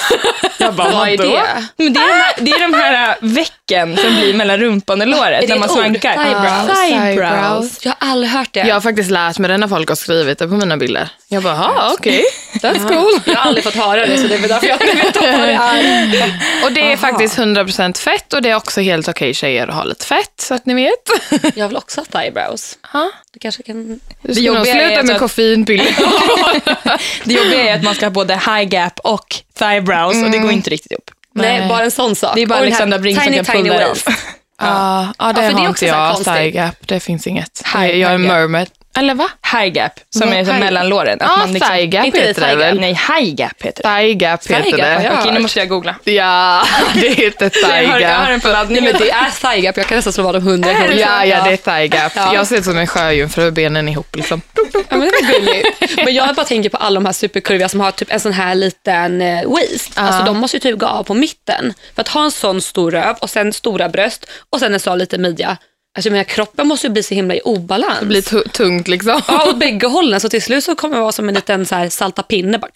Jag 0.58 0.74
bara, 0.74 0.90
Vad 0.92 1.08
är 1.08 1.16
det? 1.16 1.42
Men 1.76 1.92
det, 1.92 2.00
är 2.00 2.08
de 2.08 2.12
här, 2.14 2.34
det 2.38 2.50
är 2.50 2.60
de 2.60 2.74
här 2.74 3.08
äh, 3.08 3.14
vecken 3.20 3.96
som 3.96 4.14
blir 4.16 4.34
mellan 4.34 4.58
rumpan 4.58 5.00
och 5.00 5.06
låret 5.06 5.48
när 5.48 5.58
man 5.58 5.68
svankar. 5.68 6.12
Thigh 6.14 6.40
brows? 6.40 6.78
Thigh 6.80 7.00
Thigh 7.02 7.14
brows. 7.16 7.60
brows. 7.60 7.78
Jag 7.84 7.94
har 7.98 8.10
aldrig 8.10 8.30
hört 8.32 8.48
det. 8.52 8.60
Jag 8.60 8.74
har 8.74 8.80
faktiskt 8.80 9.10
lärt 9.10 9.38
mig 9.38 9.48
det 9.50 9.58
när 9.58 9.68
folk 9.68 9.88
har 9.88 9.96
skrivit 9.96 10.38
det 10.38 10.48
på 10.48 10.54
mina 10.54 10.76
bilder. 10.76 11.08
Jag 11.28 11.42
bara, 11.42 11.54
ja 11.54 11.94
okej, 11.98 12.24
that's 12.54 12.88
cool. 12.88 13.20
Jag 13.24 13.34
har 13.34 13.46
aldrig 13.48 13.64
fått 13.64 13.74
höra 13.74 14.06
det 14.06 14.18
så 14.18 14.26
det 14.26 14.34
är 14.34 14.48
därför 14.48 14.66
jag 14.66 14.80
inte 14.82 14.94
vet 14.94 15.16
vad 15.16 15.48
det 15.48 15.52
är. 15.54 16.64
Och 16.64 16.72
det 16.72 16.92
är 16.92 16.96
faktiskt 16.96 17.38
100% 17.38 17.98
fett 17.98 18.32
och 18.32 18.42
det 18.42 18.50
är 18.50 18.54
också 18.56 18.80
helt 18.80 19.08
okej 19.08 19.34
tjejer 19.34 19.68
att 19.68 19.74
ha 19.74 19.84
lite 19.84 20.06
fett 20.06 20.34
så 20.40 20.54
att 20.54 20.66
ni 20.66 20.74
vet. 20.74 21.54
Jag 21.56 21.68
vill 21.68 21.76
också 21.76 22.00
ha 22.00 22.04
thighbrows. 22.20 22.78
Ja. 22.92 23.10
Du 23.32 23.38
kanske 23.38 23.62
kan... 23.62 24.00
Du 24.22 24.34
ska 24.34 24.42
nog 24.42 24.56
jobbiga 24.56 24.74
är 24.74 24.86
sluta 24.86 25.00
att- 25.00 25.06
med 25.06 25.18
koffeinpiller. 25.18 25.94
Det 27.24 27.34
jobbiga 27.34 27.60
är 27.70 27.74
att 27.76 27.82
man 27.82 27.94
ska 27.94 28.06
ha 28.06 28.10
både 28.10 28.34
high 28.34 28.62
gap 28.68 29.00
och 29.04 29.26
thigh 29.58 29.80
brows 30.10 30.24
och 30.24 30.30
det 30.30 30.38
går 30.38 30.50
inte 30.52 30.70
riktigt 30.70 30.92
ihop. 30.92 31.10
Nej, 31.34 31.58
Nej. 31.58 31.68
bara 31.68 31.84
en 31.84 31.90
sån 31.90 32.14
sak. 32.16 32.34
Det 32.34 32.42
är 32.42 32.46
bara 32.46 32.58
Och 32.58 32.66
Alexandra 32.66 32.98
Bring 32.98 33.14
som 33.14 33.24
tiny, 33.24 33.36
kan 33.36 33.44
tiny 33.44 33.62
pulla 33.68 33.78
det. 33.80 33.86
waist. 33.86 34.08
Ja, 34.60 35.12
ja, 35.18 35.32
det 35.32 35.42
Ja, 35.42 35.50
för 35.50 35.58
har 35.58 35.68
också 35.70 35.84
inte 35.84 36.58
jag. 36.58 36.70
det 36.86 37.00
finns 37.00 37.26
inget. 37.26 37.62
High- 37.64 37.86
jag 37.94 38.12
är 38.12 38.18
gap. 38.18 38.28
mermaid. 38.28 38.68
Eller 38.98 39.14
va? 39.14 39.28
High 39.52 39.72
gap, 39.72 39.92
som 40.10 40.28
Vad 40.28 40.38
är 40.38 40.44
som 40.44 40.58
mellan 40.58 40.88
låren. 40.88 41.18
Att 41.20 41.28
Ja, 41.30 41.36
man 41.36 41.52
liksom, 41.52 41.70
thigh 41.76 41.84
gap 41.88 42.04
inte 42.06 42.20
det 42.20 42.26
heter 42.26 42.40
det 42.40 42.46
thigh 42.48 42.58
gap? 42.60 42.68
väl? 42.68 42.80
Nej, 42.80 42.92
high 43.18 43.34
gap 43.34 43.62
heter 43.62 43.82
det. 43.82 43.88
Thigh 43.88 44.16
gap 44.16 44.42
Thigh 44.42 44.56
heter 44.56 44.70
gap, 44.78 45.00
det. 45.00 45.04
ja. 45.04 45.18
Okej, 45.20 45.32
nu 45.32 45.40
måste 45.40 45.58
jag 45.58 45.68
googla. 45.68 45.94
Ja, 46.04 46.62
det 46.94 47.08
heter 47.08 47.48
thigh 47.68 47.90
har, 47.90 48.00
jag 48.00 48.08
har 48.08 48.20
gap. 48.20 48.28
den 48.28 48.40
på 48.40 48.48
laddning. 48.48 48.82
Nej, 48.84 48.92
men 48.92 49.02
det 49.02 49.10
är 49.10 49.30
thigh 49.30 49.64
gap. 49.64 49.76
Jag 49.76 49.86
kan 49.86 49.96
nästan 49.96 50.12
slå 50.12 50.24
vad 50.24 50.36
om 50.36 50.42
hundra 50.42 50.74
kronor. 50.74 50.92
Ja, 50.92 51.24
ja, 51.24 51.44
det 51.44 51.52
är 51.52 51.56
thigh 51.56 51.96
gap. 52.02 52.12
Ja. 52.16 52.34
Jag 52.34 52.46
ser 52.46 52.56
ut 52.58 52.64
som 52.64 52.78
en 52.78 52.86
sjöjungfru, 52.86 53.50
benen 53.50 53.88
ihop 53.88 54.16
liksom. 54.16 54.42
Ja, 54.74 54.96
men 54.96 55.00
det 55.00 55.06
var 55.06 55.32
gulligt. 55.32 55.96
Men 56.04 56.14
jag 56.14 56.34
bara 56.34 56.46
tänker 56.46 56.70
på 56.70 56.76
alla 56.76 56.94
de 57.00 57.06
här 57.06 57.12
superkurviga 57.12 57.68
som 57.68 57.80
har 57.80 57.90
typ 57.90 58.12
en 58.12 58.20
sån 58.20 58.32
här 58.32 58.54
liten 58.54 59.22
eh, 59.22 59.48
waist. 59.50 59.92
Alltså 59.94 60.24
de 60.24 60.36
måste 60.38 60.56
ju 60.56 60.60
typ 60.60 60.78
gå 60.78 60.86
av 60.86 61.02
på 61.04 61.14
mitten. 61.14 61.74
För 61.94 62.00
att 62.02 62.08
ha 62.08 62.24
en 62.24 62.30
sån 62.30 62.60
stor 62.62 62.90
röv 62.90 63.16
och 63.16 63.30
sen 63.30 63.52
stora 63.52 63.88
bröst 63.88 64.26
och 64.50 64.60
sen 64.60 64.74
en 64.74 64.80
sån 64.80 64.98
liten 64.98 65.22
midja. 65.22 65.56
Alltså 65.94 66.08
jag 66.08 66.12
menar, 66.12 66.24
kroppen 66.24 66.66
måste 66.66 66.86
ju 66.86 66.90
bli 66.92 67.02
så 67.02 67.14
himla 67.14 67.34
i 67.34 67.40
obalans. 67.40 68.00
Det 68.00 68.06
blir 68.06 68.22
tu- 68.22 68.48
tungt 68.48 68.88
liksom. 68.88 69.22
Ja, 69.28 69.48
åt 69.48 69.58
bägge 69.58 69.86
hållen. 69.86 70.20
Så 70.20 70.28
till 70.28 70.42
slut 70.42 70.64
så 70.64 70.74
kommer 70.74 70.96
det 70.96 71.02
vara 71.02 71.12
som 71.12 71.28
en 71.28 71.34
liten 71.34 71.66
så 71.66 71.74
här 71.74 71.88
salta 71.88 72.22
pinne. 72.22 72.58
Bara 72.58 72.70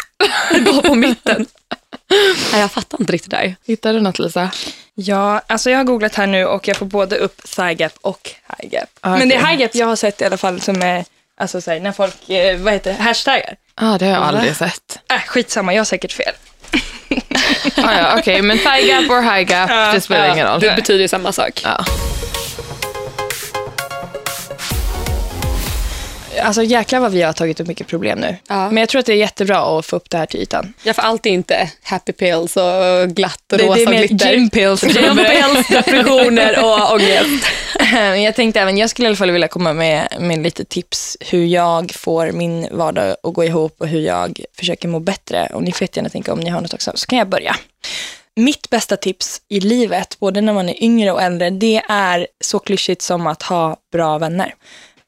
gå 0.61 0.83
på 0.83 0.94
mitten. 0.94 1.46
Nej, 2.52 2.61
jag 2.61 2.72
fattar 2.72 3.00
inte 3.00 3.12
riktigt 3.12 3.31
där. 3.31 3.57
Hittar 3.66 3.92
du 3.92 4.00
något 4.00 4.18
Lisa? 4.18 4.50
Ja, 4.94 5.40
alltså 5.46 5.70
jag 5.70 5.79
har 5.79 5.85
googlat 5.85 6.14
här 6.14 6.26
nu 6.26 6.44
och 6.46 6.68
jag 6.68 6.76
får 6.76 6.87
både 6.87 7.16
upp 7.16 7.42
thigh 7.57 7.72
gap 7.72 7.92
och 8.00 8.31
high 8.59 8.72
gap. 8.72 8.88
Okej. 9.00 9.18
Men 9.18 9.29
det 9.29 9.35
är 9.35 9.46
high 9.46 9.61
gap 9.61 9.74
jag 9.74 9.87
har 9.87 9.96
sett 9.96 10.20
i 10.20 10.24
alla 10.24 10.37
fall 10.37 10.61
som 10.61 10.83
är, 10.83 11.05
alltså 11.40 11.61
så 11.61 11.70
här, 11.70 11.81
när 11.81 11.92
folk, 11.92 12.31
eh, 12.31 12.59
vad 12.59 12.72
heter 12.72 12.92
det, 12.98 13.02
hashtaggar. 13.02 13.57
Ja, 13.81 13.96
det 13.98 14.05
har 14.07 14.12
jag 14.12 14.22
aldrig 14.22 14.57
sett. 14.57 14.98
Äh, 15.12 15.20
skitsamma, 15.26 15.74
jag 15.74 15.81
har 15.81 15.85
säkert 15.85 16.12
fel. 16.12 16.33
Ah, 17.76 17.92
ja, 17.98 18.18
Okej, 18.18 18.42
men 18.42 18.59
thigh 18.59 18.87
gap 18.88 19.11
or 19.11 19.22
high 19.22 19.50
gap, 19.50 19.94
det 19.94 20.00
spelar 20.00 20.33
ingen 20.33 20.46
roll. 20.46 20.61
Det 20.61 20.76
betyder 20.76 21.00
ju 21.00 21.09
samma 21.09 21.33
sak. 21.33 21.61
Ja. 21.64 21.85
Alltså 26.46 26.62
jäklar 26.62 27.00
vad 27.00 27.12
vi 27.12 27.22
har 27.22 27.32
tagit 27.32 27.61
upp 27.61 27.66
mycket 27.68 27.87
problem 27.87 28.18
nu. 28.18 28.37
Ja. 28.48 28.68
Men 28.70 28.76
jag 28.76 28.88
tror 28.88 28.98
att 29.00 29.06
det 29.06 29.12
är 29.12 29.16
jättebra 29.16 29.78
att 29.78 29.87
få 29.87 29.96
upp 29.96 30.11
det 30.11 30.18
här 30.18 30.26
till 30.26 30.40
ytan. 30.40 30.72
Ja, 30.82 30.92
för 30.92 31.02
allt 31.02 31.26
är 31.26 31.30
inte 31.30 31.70
happy 31.82 32.12
pills 32.12 32.56
och 32.56 33.09
glatt 33.09 33.52
och 33.52 33.59
Det, 33.59 33.64
rosa 33.66 33.74
det 33.74 33.82
är 33.82 33.87
och 33.87 33.90
mer 33.92 34.06
glitter. 34.06 34.32
gym 34.32 34.50
pills. 34.50 34.82
Gym 34.96 35.16
pills, 35.16 35.68
depressioner 35.68 36.64
och 36.64 36.92
ångest. 36.94 37.46
Jag 38.24 38.35
tänkte 38.35 38.61
även, 38.61 38.76
jag 38.76 38.90
skulle 38.90 39.06
i 39.06 39.09
alla 39.09 39.16
fall 39.16 39.30
vilja 39.30 39.48
komma 39.48 39.72
med, 39.72 40.09
med 40.20 40.42
lite 40.42 40.64
tips 40.64 41.16
hur 41.20 41.44
jag 41.46 41.92
får 41.92 42.32
min 42.32 42.68
vardag 42.70 43.16
att 43.22 43.35
gå 43.35 43.44
ihop 43.44 43.74
och 43.80 43.88
hur 43.88 44.00
jag 44.00 44.40
försöker 44.59 44.88
må 44.88 45.00
bättre. 45.00 45.48
Och 45.54 45.62
ni 45.62 45.72
får 45.72 45.82
jättegärna 45.82 46.09
tänka 46.09 46.32
om 46.32 46.40
ni 46.40 46.50
har 46.50 46.61
något 46.61 46.74
också, 46.74 46.92
så 46.94 47.06
kan 47.06 47.18
jag 47.18 47.28
börja. 47.28 47.56
Mitt 48.37 48.70
bästa 48.70 48.96
tips 48.96 49.40
i 49.48 49.61
livet, 49.61 50.16
både 50.20 50.40
när 50.40 50.52
man 50.52 50.68
är 50.68 50.82
yngre 50.85 51.12
och 51.12 51.22
äldre, 51.22 51.50
det 51.50 51.82
är 51.88 52.26
så 52.44 52.59
klyschigt 52.59 53.02
som 53.02 53.26
att 53.26 53.42
ha 53.42 53.76
bra 53.92 54.18
vänner. 54.18 54.54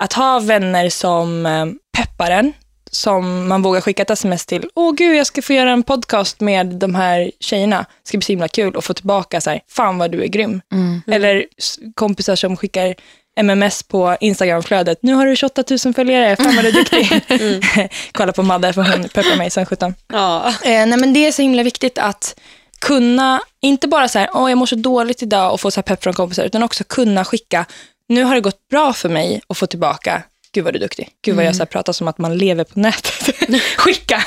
Att 0.05 0.13
ha 0.13 0.39
vänner 0.41 0.91
som 0.91 1.47
eh, 1.47 1.67
peppar 1.97 2.31
en, 2.31 2.53
som 2.91 3.49
man 3.49 3.63
vågar 3.63 3.81
skicka 3.81 4.03
ett 4.03 4.11
sms 4.11 4.47
till. 4.47 4.69
Åh 4.75 4.95
gud, 4.95 5.17
jag 5.17 5.27
ska 5.27 5.43
få 5.43 5.53
göra 5.53 5.71
en 5.71 5.83
podcast 5.83 6.41
med 6.41 6.67
de 6.67 6.95
här 6.95 7.31
tjejerna. 7.41 7.79
Det 7.79 8.09
ska 8.09 8.19
bli 8.19 8.25
så 8.25 8.33
himla 8.33 8.49
kul 8.49 8.77
och 8.77 8.85
få 8.85 8.95
tillbaka 8.95 9.41
så 9.41 9.51
här, 9.51 9.61
fan 9.71 9.99
vad 9.99 10.11
du 10.11 10.23
är 10.23 10.27
grym. 10.27 10.61
Eller 11.15 11.45
s- 11.59 11.79
kompisar 11.95 12.37
som 12.37 12.57
skickar 12.57 12.95
MMS 13.41 13.83
på 13.83 14.17
Instagramflödet. 14.21 14.99
Nu 15.03 15.15
har 15.15 15.27
du 15.27 15.37
28 15.37 15.65
000 15.85 15.95
följare, 15.95 16.37
fan 16.37 16.57
vad 16.57 16.65
du 16.65 16.69
är 16.69 16.73
duktig. 16.73 17.91
Kolla 18.13 18.33
på 18.33 18.43
Madde 18.43 18.73
för 18.73 18.83
hon 18.83 19.09
peppar 19.09 19.37
mig 19.37 19.51
sen 19.51 19.67
17. 19.67 19.95
Ja. 20.13 20.49
Eh, 20.49 20.87
nej, 20.87 20.97
men 20.99 21.13
det 21.13 21.27
är 21.27 21.33
så 21.33 21.43
himla 21.43 21.63
viktigt 21.63 21.99
att 21.99 22.35
kunna, 22.81 23.41
inte 23.63 23.89
bara 23.89 24.09
så 24.09 24.19
här, 24.19 24.29
åh 24.35 24.51
jag 24.51 24.59
mår 24.59 24.67
så 24.67 24.75
dåligt 24.77 25.23
idag 25.23 25.53
och 25.53 25.61
få 25.61 25.71
så 25.71 25.79
här 25.81 25.83
pepp 25.83 26.03
från 26.03 26.13
kompisar, 26.15 26.45
utan 26.45 26.63
också 26.63 26.85
kunna 26.85 27.25
skicka, 27.25 27.65
nu 28.09 28.23
har 28.23 28.35
det 28.35 28.40
gått 28.40 28.68
bra 28.71 28.92
för 28.92 29.09
mig 29.09 29.40
och 29.47 29.57
få 29.57 29.66
tillbaka, 29.66 30.23
gud 30.53 30.64
vad 30.64 30.75
du 30.75 30.79
är 30.79 30.81
duktig. 30.81 31.09
Gud 31.25 31.37
vad 31.37 31.44
jag 31.44 31.55
så 31.57 31.61
här 31.61 31.66
pratar 31.66 31.92
som 31.92 32.09
att 32.09 32.18
man 32.18 32.38
lever 32.38 32.64
på 32.64 32.81
nätet. 32.81 33.37
skicka. 33.77 34.25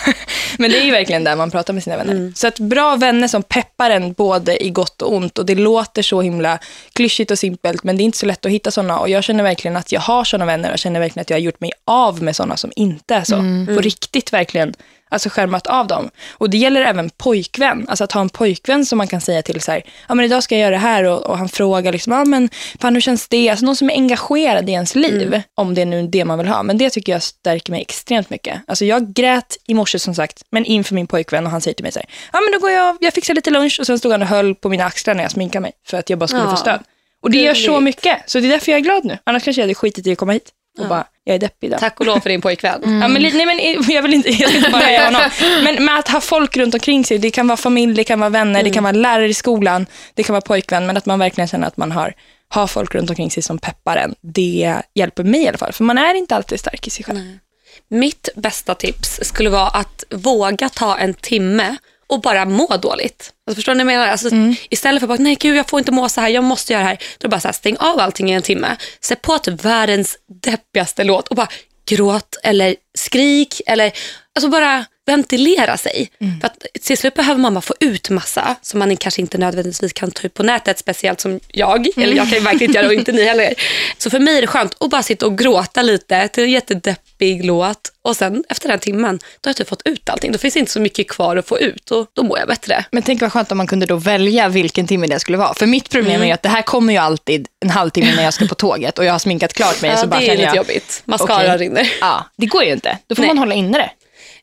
Men 0.58 0.72
det 0.72 0.80
är 0.80 0.84
ju 0.84 0.92
verkligen 0.92 1.24
där 1.24 1.36
man 1.36 1.52
pratar 1.52 1.74
med 1.74 1.84
sina 1.84 1.98
vänner. 1.98 2.32
Så 2.36 2.48
att 2.48 2.60
bra 2.60 2.96
vänner 2.96 3.28
som 3.28 3.44
peppar 3.44 3.90
en 3.90 4.14
både 4.14 4.66
i 4.66 4.70
gott 4.70 5.02
och 5.02 5.14
ont 5.14 5.38
och 5.38 5.46
det 5.46 5.56
låter 5.56 6.02
så 6.02 6.22
himla 6.22 6.60
klyschigt 6.94 7.32
och 7.32 7.40
simpelt, 7.40 7.84
men 7.84 7.98
det 7.98 8.04
är 8.04 8.06
inte 8.06 8.18
så 8.18 8.26
lätt 8.26 8.46
att 8.46 8.52
hitta 8.52 8.72
sådana 8.72 9.00
och 9.00 9.10
jag 9.10 9.24
känner 9.24 9.44
verkligen 9.44 9.78
att 9.78 9.92
jag 9.92 10.02
har 10.02 10.24
sådana 10.24 10.46
vänner 10.46 10.70
och 10.70 10.74
jag 10.74 10.80
känner 10.80 11.00
verkligen 11.00 11.22
att 11.22 11.30
jag 11.30 11.38
har 11.38 11.42
gjort 11.42 11.62
mig 11.62 11.72
av 11.86 12.24
med 12.24 12.36
sådana 12.36 12.58
som 12.58 12.72
inte 12.76 13.16
är 13.16 13.24
så. 13.24 13.36
På 13.76 13.82
riktigt 13.82 14.34
verkligen 14.34 14.74
alltså 15.12 15.30
skärmat 15.30 15.68
av 15.68 15.88
dem. 15.88 16.10
Och 16.32 16.50
det 16.50 16.58
gäller 16.58 16.82
även 16.82 17.10
pojkvän. 17.10 17.86
Alltså 17.90 18.04
att 18.04 18.12
ha 18.12 18.22
en 18.22 18.30
pojkvän 18.30 18.86
som 18.86 18.98
man 18.98 19.08
kan 19.08 19.22
säga 19.22 19.42
till 19.42 19.62
så 19.62 19.72
här, 19.72 19.84
ja 20.10 20.16
men 20.16 20.26
idag 20.26 20.44
ska 20.44 20.56
jag 20.56 20.62
göra 20.62 20.72
det 20.72 20.78
här 20.78 21.04
och, 21.04 21.26
och 21.26 21.38
han 21.38 21.50
frågar 21.50 21.92
liksom, 21.92 22.14
ja 22.14 22.26
men 22.26 22.50
fan 22.80 22.94
hur 22.94 23.02
känns 23.02 23.28
det? 23.28 23.50
Alltså 23.50 23.66
någon 23.66 23.76
som 23.76 23.90
är 23.90 23.94
engagerad 23.94 24.70
i 24.70 24.72
ens 24.72 24.96
liv, 24.96 25.42
om 25.56 25.74
det 25.74 25.82
är 25.82 25.86
nu 25.86 26.08
det 26.08 26.26
man 26.26 26.38
vill 26.38 26.48
ha. 26.48 26.64
Men 26.64 26.78
det 26.78 26.90
tycker 26.90 27.12
jag 27.12 27.24
stärker 27.24 27.72
mig 27.72 27.82
extremt 27.82 28.30
mycket. 28.30 28.62
Alltså 28.68 28.86
jag 28.86 29.14
grät 29.14 29.58
i 29.68 29.74
morse 29.74 30.00
som 30.00 30.16
sagt, 30.16 30.42
men 30.52 30.66
inför 30.66 30.96
min 30.96 31.08
pojkvän 31.08 31.46
och 31.46 31.52
han 31.52 31.62
säger 31.62 31.76
till 31.76 31.84
mig 31.84 31.92
så 31.92 32.00
här, 32.00 32.10
ja 32.34 32.40
men 32.42 32.52
då 32.54 32.60
går 32.60 32.72
jag, 32.72 32.98
jag 33.00 33.14
fixar 33.14 33.34
lite 33.34 33.50
lunch 33.50 33.78
och 33.80 33.86
sen 33.86 34.00
stod 34.00 34.12
han 34.12 34.22
och 34.22 34.28
höll 34.28 34.56
på 34.56 34.70
mina 34.70 34.86
axlar 34.86 35.14
när 35.14 35.24
jag 35.24 35.32
sminkade 35.32 35.62
mig 35.62 35.72
för 35.88 35.98
att 35.98 36.10
jag 36.10 36.20
bara 36.20 36.28
skulle 36.28 36.44
Ja. 36.44 36.50
få 36.50 36.56
stöd. 36.56 36.80
Och 37.24 37.32
det 37.32 37.42
gör 37.42 37.54
så 37.54 37.80
mycket, 37.80 38.18
så 38.26 38.40
det 38.40 38.48
är 38.48 38.50
därför 38.52 38.72
jag 38.72 38.80
är 38.80 38.84
glad 38.84 39.06
nu. 39.06 39.18
Annars 39.24 39.44
kanske 39.44 39.62
jag 39.62 39.64
hade 39.64 39.76
skitit 39.76 40.08
i 40.08 40.12
att 40.12 40.18
komma 40.18 40.32
hit 40.34 40.50
och 40.80 40.88
bara, 40.88 41.08
jag 41.24 41.36
är 41.36 41.40
deppig 41.40 41.68
idag. 41.68 41.80
Tack 41.80 42.00
och 42.00 42.06
lov 42.06 42.20
för 42.20 42.30
din 42.30 42.42
pojkvän. 42.42 42.82
Ja, 42.84 43.08
men, 43.08 43.22
nej, 43.22 43.46
men 43.46 43.86
jag 43.96 44.02
vill 44.02 44.14
inte, 44.14 44.30
jag 44.30 44.50
ska 44.50 44.58
inte 44.58 44.72
bara 44.72 44.82
höja 44.82 45.06
honom. 45.06 45.22
Men 45.64 45.86
med 45.86 46.00
att 46.00 46.08
ha 46.08 46.22
folk 46.22 46.58
runt 46.58 46.74
omkring 46.74 47.06
sig, 47.06 47.18
det 47.18 47.32
kan 47.32 47.48
vara 47.48 47.58
familj, 47.58 47.94
det 47.94 48.04
kan 48.04 48.20
vara 48.20 48.30
vänner, 48.30 48.64
det 48.64 48.70
kan 48.70 48.84
vara 48.84 48.92
lärare 48.94 49.28
i 49.28 49.34
skolan, 49.34 49.86
det 50.14 50.24
kan 50.24 50.34
vara 50.34 50.42
pojkvän, 50.42 50.86
men 50.86 50.98
att 50.98 51.06
man 51.06 51.20
verkligen 51.20 51.48
känner 51.48 51.68
att 51.68 51.78
man 51.78 51.92
har, 51.92 52.14
har 52.50 52.68
folk 52.68 52.96
runt 52.96 53.10
omkring 53.10 53.32
sig 53.32 53.44
som 53.44 53.58
peppar 53.60 53.98
en, 53.98 54.16
det 54.22 54.76
hjälper 54.94 55.24
mig 55.24 55.44
i 55.44 55.48
alla 55.48 55.58
fall. 55.58 55.74
För 55.74 55.84
man 55.84 55.98
är 55.98 56.14
inte 56.14 56.36
alltid 56.36 56.60
stark 56.60 56.88
i 56.88 56.90
sig 56.90 57.06
själv. 57.06 57.20
Mitt 57.90 58.30
bästa 58.36 58.76
tips 58.76 59.20
skulle 59.24 59.50
vara 59.50 59.68
att 59.68 60.04
våga 60.10 60.70
ta 60.70 60.98
en 60.98 61.14
timme 61.14 61.78
och 62.12 62.22
bara 62.22 62.46
må 62.46 62.78
dåligt. 62.78 63.34
Alltså, 63.48 63.56
förstår 63.56 63.76
ni 63.76 63.84
vad 63.84 63.94
jag 63.94 64.00
menar? 64.00 64.12
Alltså, 64.12 64.30
Istället 64.70 65.00
för 65.00 65.06
att 65.06 65.20
bara, 65.20 65.24
nej 65.24 65.36
gud 65.36 65.56
jag 65.56 65.70
får 65.70 65.80
inte 65.80 65.92
må 65.92 66.10
så 66.10 66.22
här, 66.22 66.30
jag 66.30 66.44
måste 66.44 66.74
göra 66.74 66.84
det 66.84 66.90
här. 66.90 66.98
Då 67.18 67.28
bara 67.30 67.40
så 67.40 67.48
här, 67.48 67.54
stäng 67.54 67.78
av 67.78 68.00
allting 68.00 68.32
i 68.32 68.34
en 68.34 68.42
timme. 68.42 68.76
Sätt 69.02 69.22
på 69.22 69.38
typ 69.38 69.66
världens 69.66 70.18
deppigaste 70.44 71.04
låt 71.04 71.28
och 71.28 71.36
bara 71.36 71.48
gråt 71.90 72.38
eller 72.44 72.76
skrik 72.98 73.62
eller 73.66 73.92
alltså 74.36 74.50
bara 74.50 74.86
ventilera 75.06 75.78
sig. 75.78 76.12
För 76.42 76.48
att 76.48 76.66
till 76.82 76.98
slut 76.98 77.14
behöver 77.14 77.42
man 77.42 77.54
bara 77.54 77.62
få 77.62 77.74
ut 77.80 78.10
massa 78.10 78.56
som 78.62 78.80
man 78.80 78.98
kanske 78.98 79.22
inte 79.22 79.38
nödvändigtvis 79.38 79.94
kan 79.94 80.12
ta 80.12 80.24
ut 80.24 80.34
på 80.34 80.44
nätet, 80.44 80.80
speciellt 80.80 81.22
som 81.22 81.40
jag. 81.48 81.88
Eller 81.98 82.16
jag 82.16 82.30
kan 82.30 82.38
ju 82.38 82.44
verkligen 82.44 82.70
inte 82.70 82.78
göra 82.78 82.88
det 82.88 82.94
och 82.94 83.00
inte 83.00 83.12
ni 83.12 83.24
heller. 83.24 83.54
Så 83.98 84.10
för 84.10 84.20
mig 84.20 84.38
är 84.38 84.42
det 84.42 84.48
skönt 84.48 84.76
att 84.80 84.90
bara 84.90 85.04
sitta 85.04 85.26
och 85.26 85.38
gråta 85.38 85.82
lite 85.82 86.28
till 86.28 86.44
en 86.44 86.52
jättedeppig 86.52 87.46
låt 87.46 87.92
och 88.04 88.16
sen 88.16 88.44
efter 88.50 88.70
den 88.70 88.80
timmen, 88.80 89.18
då 89.18 89.48
har 89.48 89.50
jag 89.50 89.56
typ 89.56 89.70
fått 89.70 89.82
ut 89.86 90.10
allting. 90.10 90.32
Då 90.32 90.38
finns 90.38 90.54
det 90.54 90.60
inte 90.60 90.72
så 90.72 90.80
mycket 90.80 91.10
kvar 91.10 91.38
att 91.38 91.48
få 91.48 91.60
ut 91.60 91.92
och 91.92 92.08
då 92.14 92.24
mår 92.24 92.40
jag 92.40 92.48
bättre. 92.48 92.86
Men 92.92 93.04
tänk 93.04 93.22
vad 93.22 93.32
skönt 93.32 93.52
om 93.52 93.58
man 93.58 93.68
kunde 93.68 93.86
då 93.86 93.96
välja 93.96 94.50
vilken 94.50 94.88
timme 94.88 95.08
det 95.08 95.20
skulle 95.20 95.38
vara. 95.38 95.54
För 95.54 95.66
mitt 95.66 95.90
problem 95.90 96.22
är 96.22 96.26
ju 96.26 96.32
att 96.32 96.44
det 96.44 96.50
här 96.50 96.62
kommer 96.62 96.94
ju 96.94 97.00
alltid 97.00 97.48
en 97.60 97.70
halvtimme 97.70 98.16
när 98.16 98.24
jag 98.24 98.34
ska 98.34 98.48
på 98.48 98.56
tåget 98.62 99.00
och 99.00 99.06
jag 99.06 99.12
har 99.12 99.20
sminkat 99.20 99.54
klart 99.54 99.82
mig. 99.82 99.92
Ja, 99.92 99.98
så 99.98 100.08
bara 100.08 100.20
det 100.20 100.30
är 100.30 100.32
lite 100.32 100.44
jag, 100.44 100.56
jobbigt. 100.56 101.02
Mascara 101.06 101.56
okej. 101.56 101.58
rinner. 101.58 101.94
Ja, 102.02 102.26
det 102.38 102.46
går 102.46 102.64
ju 102.64 102.72
inte. 102.72 102.98
Då 103.08 103.16
får 103.16 103.22
Nej. 103.22 103.30
man 103.30 103.38
hålla 103.38 103.56
inne 103.56 103.78
det. 103.78 103.90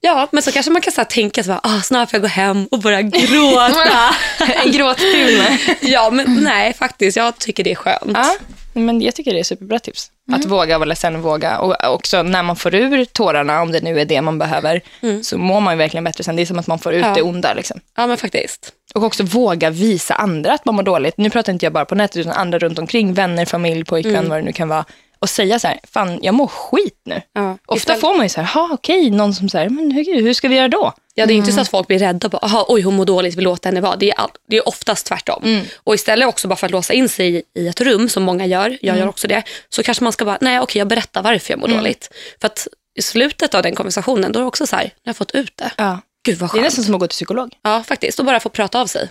Ja, 0.01 0.29
men 0.33 0.43
så 0.43 0.53
kanske 0.53 0.73
man 0.73 0.83
kan 0.83 0.93
så 0.93 1.01
här, 1.01 1.07
tänka 1.07 1.43
så 1.45 1.53
här, 1.53 1.61
ah, 1.63 1.81
snart 1.81 2.11
får 2.11 2.17
jag 2.17 2.23
gå 2.23 2.29
hem 2.29 2.67
och 2.71 2.79
börja 2.79 3.03
gråta. 3.03 4.15
en 4.65 4.73
gråttimme. 4.73 5.59
ja, 5.81 6.11
men 6.11 6.35
nej 6.43 6.73
faktiskt. 6.75 7.17
Jag 7.17 7.39
tycker 7.39 7.65
det 7.65 7.71
är 7.71 7.75
skönt. 7.75 8.13
Ja, 8.15 8.35
men 8.73 9.01
jag 9.03 9.15
tycker 9.15 9.33
det 9.33 9.39
är 9.39 9.45
superbra 9.45 9.79
tips. 9.79 10.11
Att 10.33 10.45
våga 10.45 10.79
vara 10.79 10.87
ledsen 10.89 11.17
och 11.17 11.23
våga. 11.23 11.59
Och 11.59 11.95
också 11.95 12.23
när 12.23 12.43
man 12.43 12.57
får 12.57 12.75
ur 12.75 13.05
tårarna, 13.05 13.63
om 13.63 13.73
det 13.73 13.81
nu 13.81 14.01
är 14.01 14.05
det 14.05 14.21
man 14.23 14.39
behöver, 14.39 14.81
så 15.23 15.39
mår 15.39 15.61
man 15.61 15.79
verkligen 15.79 16.05
bättre 16.05 16.25
sen. 16.25 16.37
Det 16.37 16.43
är 16.43 16.47
som 16.47 16.59
att 16.59 16.67
man 16.67 16.79
får 16.79 16.95
ut 16.95 17.05
Ja. 17.05 17.15
det 17.15 17.23
onda. 17.23 17.55
Liksom. 17.55 17.81
Ja, 17.97 18.07
men 18.07 18.17
faktiskt. 18.17 18.73
Och 18.95 19.03
också 19.03 19.23
våga 19.23 19.71
visa 19.71 20.15
andra 20.15 20.53
att 20.53 20.65
man 20.65 20.75
mår 20.75 20.83
dåligt. 20.83 21.19
Nu 21.19 21.31
pratar 21.31 21.53
inte 21.53 21.67
jag 21.67 21.73
bara 21.73 21.85
på 21.85 21.95
nätet, 21.95 22.17
utan 22.17 22.33
andra 22.33 22.59
runt 22.59 22.79
omkring, 22.79 23.15
vänner, 23.15 23.45
familj, 23.45 23.85
pojkvän, 23.85 24.29
vad 24.29 24.39
det 24.39 24.43
nu 24.43 24.53
kan 24.53 24.69
vara. 24.69 24.85
Och 25.19 25.31
säga 25.31 25.59
så 25.59 25.69
här, 25.69 25.81
fan 25.93 26.19
jag 26.23 26.35
mår 26.35 26.47
skit 26.47 27.01
nu. 27.05 27.23
Ja. 27.33 27.59
Ofta 27.67 27.95
får 27.95 28.15
man 28.17 28.23
ju 28.27 28.29
så 28.29 28.41
här, 28.41 28.55
ha 28.55 28.69
okej, 28.73 29.11
någon 29.11 29.35
som 29.35 29.49
säger, 29.49 29.69
men 29.71 29.91
hur, 29.91 30.23
hur 30.23 30.35
ska 30.35 30.49
vi 30.49 30.57
göra 30.57 30.69
då? 30.69 30.93
Ja, 31.15 31.27
det 31.27 31.33
är 31.33 31.37
inte 31.37 31.53
så 31.53 31.61
att 31.61 31.69
folk 31.69 31.87
blir 31.87 31.99
rädda. 31.99 32.29
Bara, 32.29 32.39
Aha, 32.39 32.65
oj, 32.69 32.83
hon 32.83 32.95
mår 32.97 33.05
dåligt, 33.05 33.35
vi 33.35 33.43
låter 33.43 33.69
henne 33.71 33.81
vara. 33.81 33.97
Det 33.97 34.11
är, 34.11 34.15
all, 34.21 34.31
det 34.49 34.57
är 34.57 34.69
oftast 34.69 35.07
tvärtom. 35.07 35.61
Och 35.77 35.95
istället 35.95 36.29
också 36.29 36.49
bara 36.49 36.57
för 36.57 36.67
att 36.67 36.71
låsa 36.73 36.93
in 36.93 37.09
sig 37.09 37.37
i, 37.37 37.43
i 37.55 37.69
ett 37.69 37.81
rum, 37.81 38.09
som 38.09 38.23
många 38.23 38.47
gör, 38.47 38.79
jag 38.83 38.99
gör 38.99 39.09
också 39.09 39.29
det, 39.29 39.43
så 39.69 39.83
kanske 39.83 40.05
man 40.05 40.13
ska 40.13 40.25
bara, 40.25 40.39
nej 40.41 40.61
okej, 40.61 40.79
jag 40.79 40.89
berättar 40.89 41.23
varför 41.23 41.53
jag 41.53 41.61
mår 41.61 41.69
dåligt. 41.69 42.11
För 42.41 42.47
att 42.47 42.69
i 42.99 43.03
slutet 43.03 43.55
av 43.55 43.63
den 43.63 43.75
konversationen, 43.75 44.33
då 44.33 44.39
är 44.39 44.43
det 44.43 44.47
också 44.49 44.67
så 44.67 44.77
här, 44.77 44.91
jag 45.03 45.11
har 45.11 45.15
fått 45.15 45.31
ut 45.31 45.57
det. 45.57 45.71
Ja. 45.77 46.01
Gud 46.27 46.39
vad 46.39 46.49
Det 46.49 46.51
är 46.51 46.53
skönt. 46.53 46.65
nästan 46.65 46.85
som 46.85 46.95
att 46.95 47.01
gå 47.01 47.07
till 47.07 47.15
psykolog. 47.15 47.55
Ja, 47.63 47.83
faktiskt. 47.83 48.19
Och 48.19 48.25
bara 48.25 48.41
få 48.41 48.49
prata 48.49 48.81
av 48.81 48.87
sig. 48.87 49.09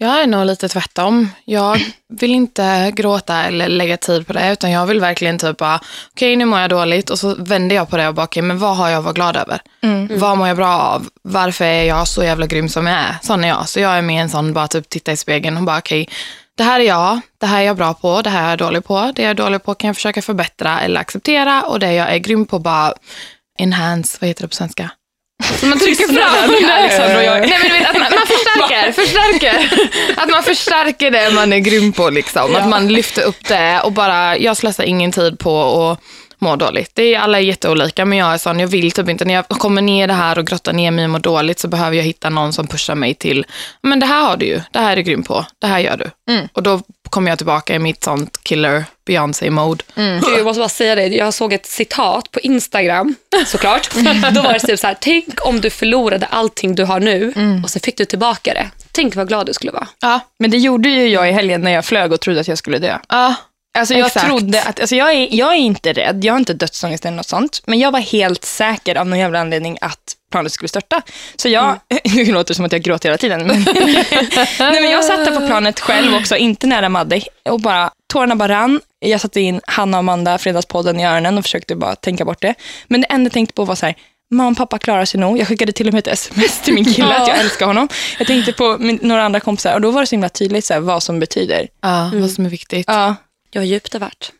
Jag 0.00 0.22
är 0.22 0.26
nog 0.26 0.46
lite 0.46 0.68
tvärtom. 0.68 1.30
Jag 1.44 1.80
vill 2.08 2.34
inte 2.34 2.92
gråta 2.96 3.44
eller 3.44 3.68
lägga 3.68 3.96
tid 3.96 4.26
på 4.26 4.32
det, 4.32 4.52
utan 4.52 4.70
jag 4.70 4.86
vill 4.86 5.00
verkligen 5.00 5.38
typ 5.38 5.56
bara, 5.56 5.80
okej 6.12 6.36
nu 6.36 6.44
mår 6.44 6.60
jag 6.60 6.70
dåligt 6.70 7.10
och 7.10 7.18
så 7.18 7.34
vänder 7.34 7.76
jag 7.76 7.88
på 7.90 7.96
det 7.96 8.08
och 8.08 8.14
bara, 8.14 8.24
okej 8.24 8.42
men 8.42 8.58
vad 8.58 8.76
har 8.76 8.88
jag 8.88 8.98
att 8.98 9.04
vara 9.04 9.12
glad 9.14 9.36
över? 9.36 9.60
Vad 10.18 10.38
mår 10.38 10.48
jag 10.48 10.56
bra 10.56 10.78
av? 10.78 11.08
Varför 11.22 11.64
är 11.64 11.84
jag 11.84 12.08
så 12.08 12.24
jävla 12.24 12.46
grym 12.46 12.68
som 12.68 12.86
jag 12.86 12.96
är? 12.96 13.16
Sån 13.22 13.44
är 13.44 13.48
jag. 13.48 13.68
Så 13.68 13.80
jag 13.80 13.98
är 13.98 14.02
mer 14.02 14.22
en 14.22 14.30
sån, 14.30 14.52
bara 14.52 14.68
typ 14.68 14.88
titta 14.88 15.12
i 15.12 15.16
spegeln 15.16 15.56
och 15.56 15.62
bara, 15.62 15.78
okej, 15.78 16.08
det 16.56 16.62
här 16.64 16.80
är 16.80 16.84
jag, 16.84 17.20
det 17.38 17.46
här 17.46 17.60
är 17.60 17.64
jag 17.66 17.76
bra 17.76 17.94
på, 17.94 18.22
det 18.22 18.30
här 18.30 18.44
är 18.44 18.48
jag 18.48 18.58
dålig 18.58 18.84
på, 18.84 19.12
det 19.14 19.22
jag 19.22 19.30
är 19.30 19.34
dålig 19.34 19.62
på 19.62 19.74
kan 19.74 19.88
jag 19.88 19.96
försöka 19.96 20.22
förbättra 20.22 20.80
eller 20.80 21.00
acceptera 21.00 21.62
och 21.62 21.80
det 21.80 21.92
jag 21.94 22.14
är 22.14 22.18
grym 22.18 22.46
på 22.46 22.58
bara 22.58 22.92
enhance, 23.58 24.18
vad 24.20 24.28
heter 24.28 24.42
det 24.42 24.48
på 24.48 24.54
svenska? 24.54 24.90
Så 25.60 25.66
man 25.66 25.78
trycker 25.78 26.04
fram. 26.04 26.70
Alexandra 26.70 27.18
och 27.18 27.24
jag. 27.24 27.40
Nej, 27.40 27.58
men 27.62 27.72
vet, 27.72 27.90
att 27.90 27.98
man, 27.98 28.12
man 28.14 28.26
förstärker, 28.26 28.92
förstärker. 29.02 29.70
Att 30.16 30.30
man 30.30 30.42
förstärker 30.42 31.10
det 31.10 31.30
man 31.34 31.52
är 31.52 31.58
grym 31.58 31.92
på. 31.92 32.10
Liksom. 32.10 32.56
Att 32.56 32.68
man 32.68 32.88
lyfter 32.88 33.22
upp 33.22 33.48
det 33.48 33.80
och 33.84 33.92
bara, 33.92 34.38
jag 34.38 34.56
slösar 34.56 34.84
ingen 34.84 35.12
tid 35.12 35.38
på 35.38 35.82
att 35.90 36.00
må 36.40 36.56
dåligt. 36.56 36.90
Det 36.94 37.14
är, 37.14 37.18
alla 37.18 37.38
är 37.38 37.42
jätteolika, 37.42 38.04
men 38.04 38.18
jag 38.18 38.34
är 38.34 38.38
sån, 38.38 38.60
jag 38.60 38.68
vill 38.68 38.92
typ 38.92 39.08
inte, 39.08 39.24
när 39.24 39.34
jag 39.34 39.48
kommer 39.48 39.82
ner 39.82 40.06
det 40.06 40.12
här 40.12 40.38
och 40.38 40.46
grottar 40.46 40.72
ner 40.72 40.90
mig 40.90 41.04
och 41.04 41.10
mår 41.10 41.18
dåligt 41.18 41.58
så 41.58 41.68
behöver 41.68 41.96
jag 41.96 42.04
hitta 42.04 42.30
någon 42.30 42.52
som 42.52 42.66
pushar 42.66 42.94
mig 42.94 43.14
till, 43.14 43.46
men 43.82 44.00
det 44.00 44.06
här 44.06 44.22
har 44.22 44.36
du 44.36 44.46
ju, 44.46 44.60
det 44.72 44.78
här 44.78 44.92
är 44.92 44.96
du 44.96 45.02
grym 45.02 45.22
på, 45.22 45.46
det 45.60 45.66
här 45.66 45.78
gör 45.78 45.96
du. 45.96 46.10
Och 46.52 46.62
då 46.62 46.80
kommer 47.08 47.30
jag 47.30 47.38
tillbaka 47.38 47.74
i 47.74 47.78
mitt 47.78 48.04
sånt 48.04 48.38
killer 48.42 48.84
Beyoncé-mode. 49.06 49.84
Gud, 49.94 50.38
jag 50.38 50.44
måste 50.44 50.58
bara 50.60 50.68
säga 50.68 50.94
det, 50.94 51.06
jag 51.06 51.34
såg 51.34 51.52
ett 51.52 51.66
citat 51.66 52.30
på 52.30 52.40
Instagram, 52.40 53.14
såklart. 53.46 53.90
Då 54.34 54.42
var 54.42 54.52
det 54.52 54.58
typ 54.58 54.78
så 54.80 54.86
här, 54.86 54.96
tänk 55.00 55.46
om 55.46 55.60
du 55.60 55.70
förlorade 55.70 56.26
allting 56.26 56.74
du 56.74 56.84
har 56.84 57.00
nu 57.00 57.32
och 57.64 57.70
så 57.70 57.80
fick 57.80 57.96
du 57.96 58.04
tillbaka 58.04 58.54
det. 58.54 58.70
Tänk 58.92 59.16
vad 59.16 59.28
glad 59.28 59.46
du 59.46 59.52
skulle 59.52 59.72
vara. 59.72 59.88
Ja, 60.00 60.20
Men 60.38 60.50
det 60.50 60.56
gjorde 60.58 60.88
ju 60.88 61.08
jag 61.08 61.28
i 61.28 61.32
helgen 61.32 61.60
när 61.60 61.70
jag 61.70 61.84
flög 61.84 62.12
och 62.12 62.20
trodde 62.20 62.40
att 62.40 62.48
jag 62.48 62.58
skulle 62.58 62.78
dö. 62.78 62.98
ja. 63.08 63.34
Alltså 63.78 63.94
jag 63.94 64.06
Exakt. 64.06 64.26
trodde 64.26 64.62
att, 64.62 64.80
alltså 64.80 64.96
jag, 64.96 65.12
är, 65.12 65.28
jag 65.30 65.52
är 65.52 65.58
inte 65.58 65.92
rädd, 65.92 66.24
jag 66.24 66.32
har 66.32 66.38
inte 66.38 66.54
dödsångest 66.54 67.04
eller 67.04 67.16
något 67.16 67.26
sånt, 67.26 67.62
men 67.66 67.78
jag 67.78 67.90
var 67.90 68.00
helt 68.00 68.44
säker 68.44 68.94
av 68.94 69.06
någon 69.06 69.18
jävla 69.18 69.40
anledning 69.40 69.78
att 69.80 70.14
planet 70.30 70.52
skulle 70.52 70.68
störta. 70.68 71.02
Så 71.36 71.48
jag, 71.48 71.78
nu 72.14 72.24
låter 72.32 72.48
det 72.48 72.54
som 72.54 72.64
att 72.64 72.72
jag 72.72 72.82
gråter 72.82 73.08
hela 73.08 73.18
tiden, 73.18 73.46
men, 73.46 73.62
Nej, 74.58 74.82
men 74.82 74.90
jag 74.90 75.04
satt 75.04 75.24
där 75.24 75.40
på 75.40 75.46
planet 75.46 75.80
själv 75.80 76.14
också, 76.14 76.36
inte 76.36 76.66
nära 76.66 76.88
Madde, 76.88 77.20
och 77.48 77.60
bara, 77.60 77.90
tårarna 78.12 78.36
bara 78.36 78.48
rann. 78.48 78.80
Jag 79.00 79.20
satte 79.20 79.40
in 79.40 79.60
Hanna 79.66 79.96
och 79.96 79.98
Amanda, 79.98 80.38
Fredagspodden, 80.38 81.00
i 81.00 81.06
öronen 81.06 81.38
och 81.38 81.44
försökte 81.44 81.76
bara 81.76 81.94
tänka 81.96 82.24
bort 82.24 82.42
det. 82.42 82.54
Men 82.86 83.00
det 83.00 83.06
enda 83.06 83.28
jag 83.28 83.32
tänkte 83.32 83.54
på 83.54 83.64
var 83.64 83.74
så 83.74 83.86
här, 83.86 83.94
mamma 84.30 84.50
och 84.50 84.56
pappa 84.56 84.78
klarar 84.78 85.04
sig 85.04 85.20
nog. 85.20 85.38
Jag 85.38 85.48
skickade 85.48 85.72
till 85.72 85.88
och 85.88 85.94
med 85.94 86.06
ett 86.06 86.12
sms 86.12 86.60
till 86.60 86.74
min 86.74 86.84
kille 86.84 87.14
att 87.16 87.28
jag 87.28 87.38
älskar 87.38 87.66
honom. 87.66 87.88
Jag 88.18 88.26
tänkte 88.26 88.52
på 88.52 88.76
min, 88.78 88.98
några 89.02 89.22
andra 89.22 89.40
kompisar 89.40 89.74
och 89.74 89.80
då 89.80 89.90
var 89.90 90.00
det 90.00 90.06
så 90.06 90.14
himla 90.14 90.28
tydligt 90.28 90.64
så 90.64 90.74
här, 90.74 90.80
vad 90.80 91.02
som 91.02 91.20
betyder. 91.20 91.68
ja 91.82 92.10
vad 92.14 92.30
som 92.30 92.46
är 92.46 92.50
viktigt. 92.50 92.84
Ja, 92.88 93.14
Jag 93.50 93.64
är 93.64 93.68
djupt 93.68 93.92
det 93.92 93.98
värt. 93.98 94.32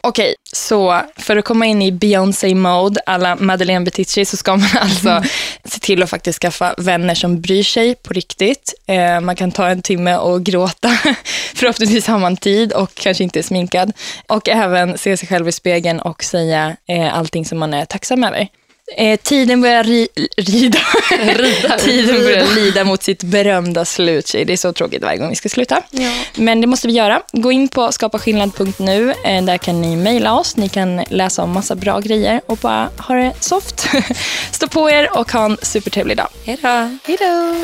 Och 0.00 0.08
Okej, 0.08 0.34
så 0.52 1.02
för 1.16 1.36
att 1.36 1.44
komma 1.44 1.66
in 1.66 1.82
i 1.82 1.92
Beyoncé-mode 1.92 3.00
alla 3.06 3.36
Madeleine 3.36 3.84
Bettici 3.84 4.24
så 4.24 4.36
ska 4.36 4.56
man 4.56 4.68
alltså 4.80 5.22
se 5.64 5.80
till 5.80 6.02
att 6.02 6.10
faktiskt 6.10 6.38
skaffa 6.38 6.74
vänner 6.78 7.14
som 7.14 7.40
bryr 7.40 7.62
sig 7.62 7.94
på 7.94 8.12
riktigt. 8.12 8.74
Eh, 8.86 9.20
man 9.20 9.36
kan 9.36 9.52
ta 9.52 9.68
en 9.68 9.82
timme 9.82 10.16
och 10.16 10.42
gråta. 10.42 10.88
Förhoppningsvis 11.54 12.06
har 12.06 12.18
man 12.18 12.36
tid 12.36 12.72
och 12.72 12.94
kanske 12.94 13.24
inte 13.24 13.38
är 13.38 13.42
sminkad. 13.42 13.92
Och 14.26 14.48
även 14.48 14.98
se 14.98 15.16
sig 15.16 15.28
själv 15.28 15.48
i 15.48 15.52
spegeln 15.52 16.00
och 16.00 16.24
säga 16.24 16.76
eh, 16.88 17.18
allting 17.18 17.44
som 17.44 17.58
man 17.58 17.74
är 17.74 17.84
tacksam 17.84 18.24
över. 18.24 18.48
Eh, 18.96 19.20
tiden 19.22 19.60
börjar 19.60 19.84
ri 19.84 20.08
rida. 20.36 20.78
Rida. 21.34 21.78
tiden 21.78 22.22
börjar 22.24 22.54
lida 22.54 22.84
mot 22.84 23.02
sitt 23.02 23.22
berömda 23.22 23.84
slut. 23.84 24.26
tjej. 24.26 24.44
Det 24.44 24.52
är 24.52 24.56
så 24.56 24.72
tråkigt 24.72 25.02
varje 25.02 25.18
gång 25.18 25.30
vi 25.30 25.36
ska 25.36 25.48
sluta. 25.48 25.82
Ja. 25.90 26.10
Men 26.34 26.60
det 26.60 26.66
måste 26.66 26.86
vi 26.86 26.92
göra. 26.92 27.22
Gå 27.32 27.52
in 27.52 27.68
på 27.68 27.92
skapaskillnad.nu. 27.92 29.14
Eh, 29.24 29.44
där 29.44 29.58
kan 29.58 29.80
ni 29.80 29.96
mejla 29.96 30.34
oss. 30.34 30.56
Ni 30.56 30.68
kan 30.68 31.04
läsa 31.08 31.42
om 31.42 31.50
massa 31.50 31.74
bra 31.74 32.00
grejer 32.00 32.40
och 32.46 32.56
bara 32.56 32.90
ha 32.98 33.14
det 33.14 33.32
soft. 33.40 33.88
Stå 34.50 34.68
på 34.68 34.90
er 34.90 35.18
och 35.18 35.32
ha 35.32 35.44
en 35.44 35.56
supertrevlig 35.62 36.16
dag. 36.16 36.28
Hej 36.44 36.58
då. 36.62 36.98
Hej 37.04 37.16
då! 37.20 37.54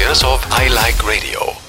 produceras 0.00 0.24
av 0.24 0.40
I 0.62 0.68
Like 0.68 1.02
Radio. 1.02 1.59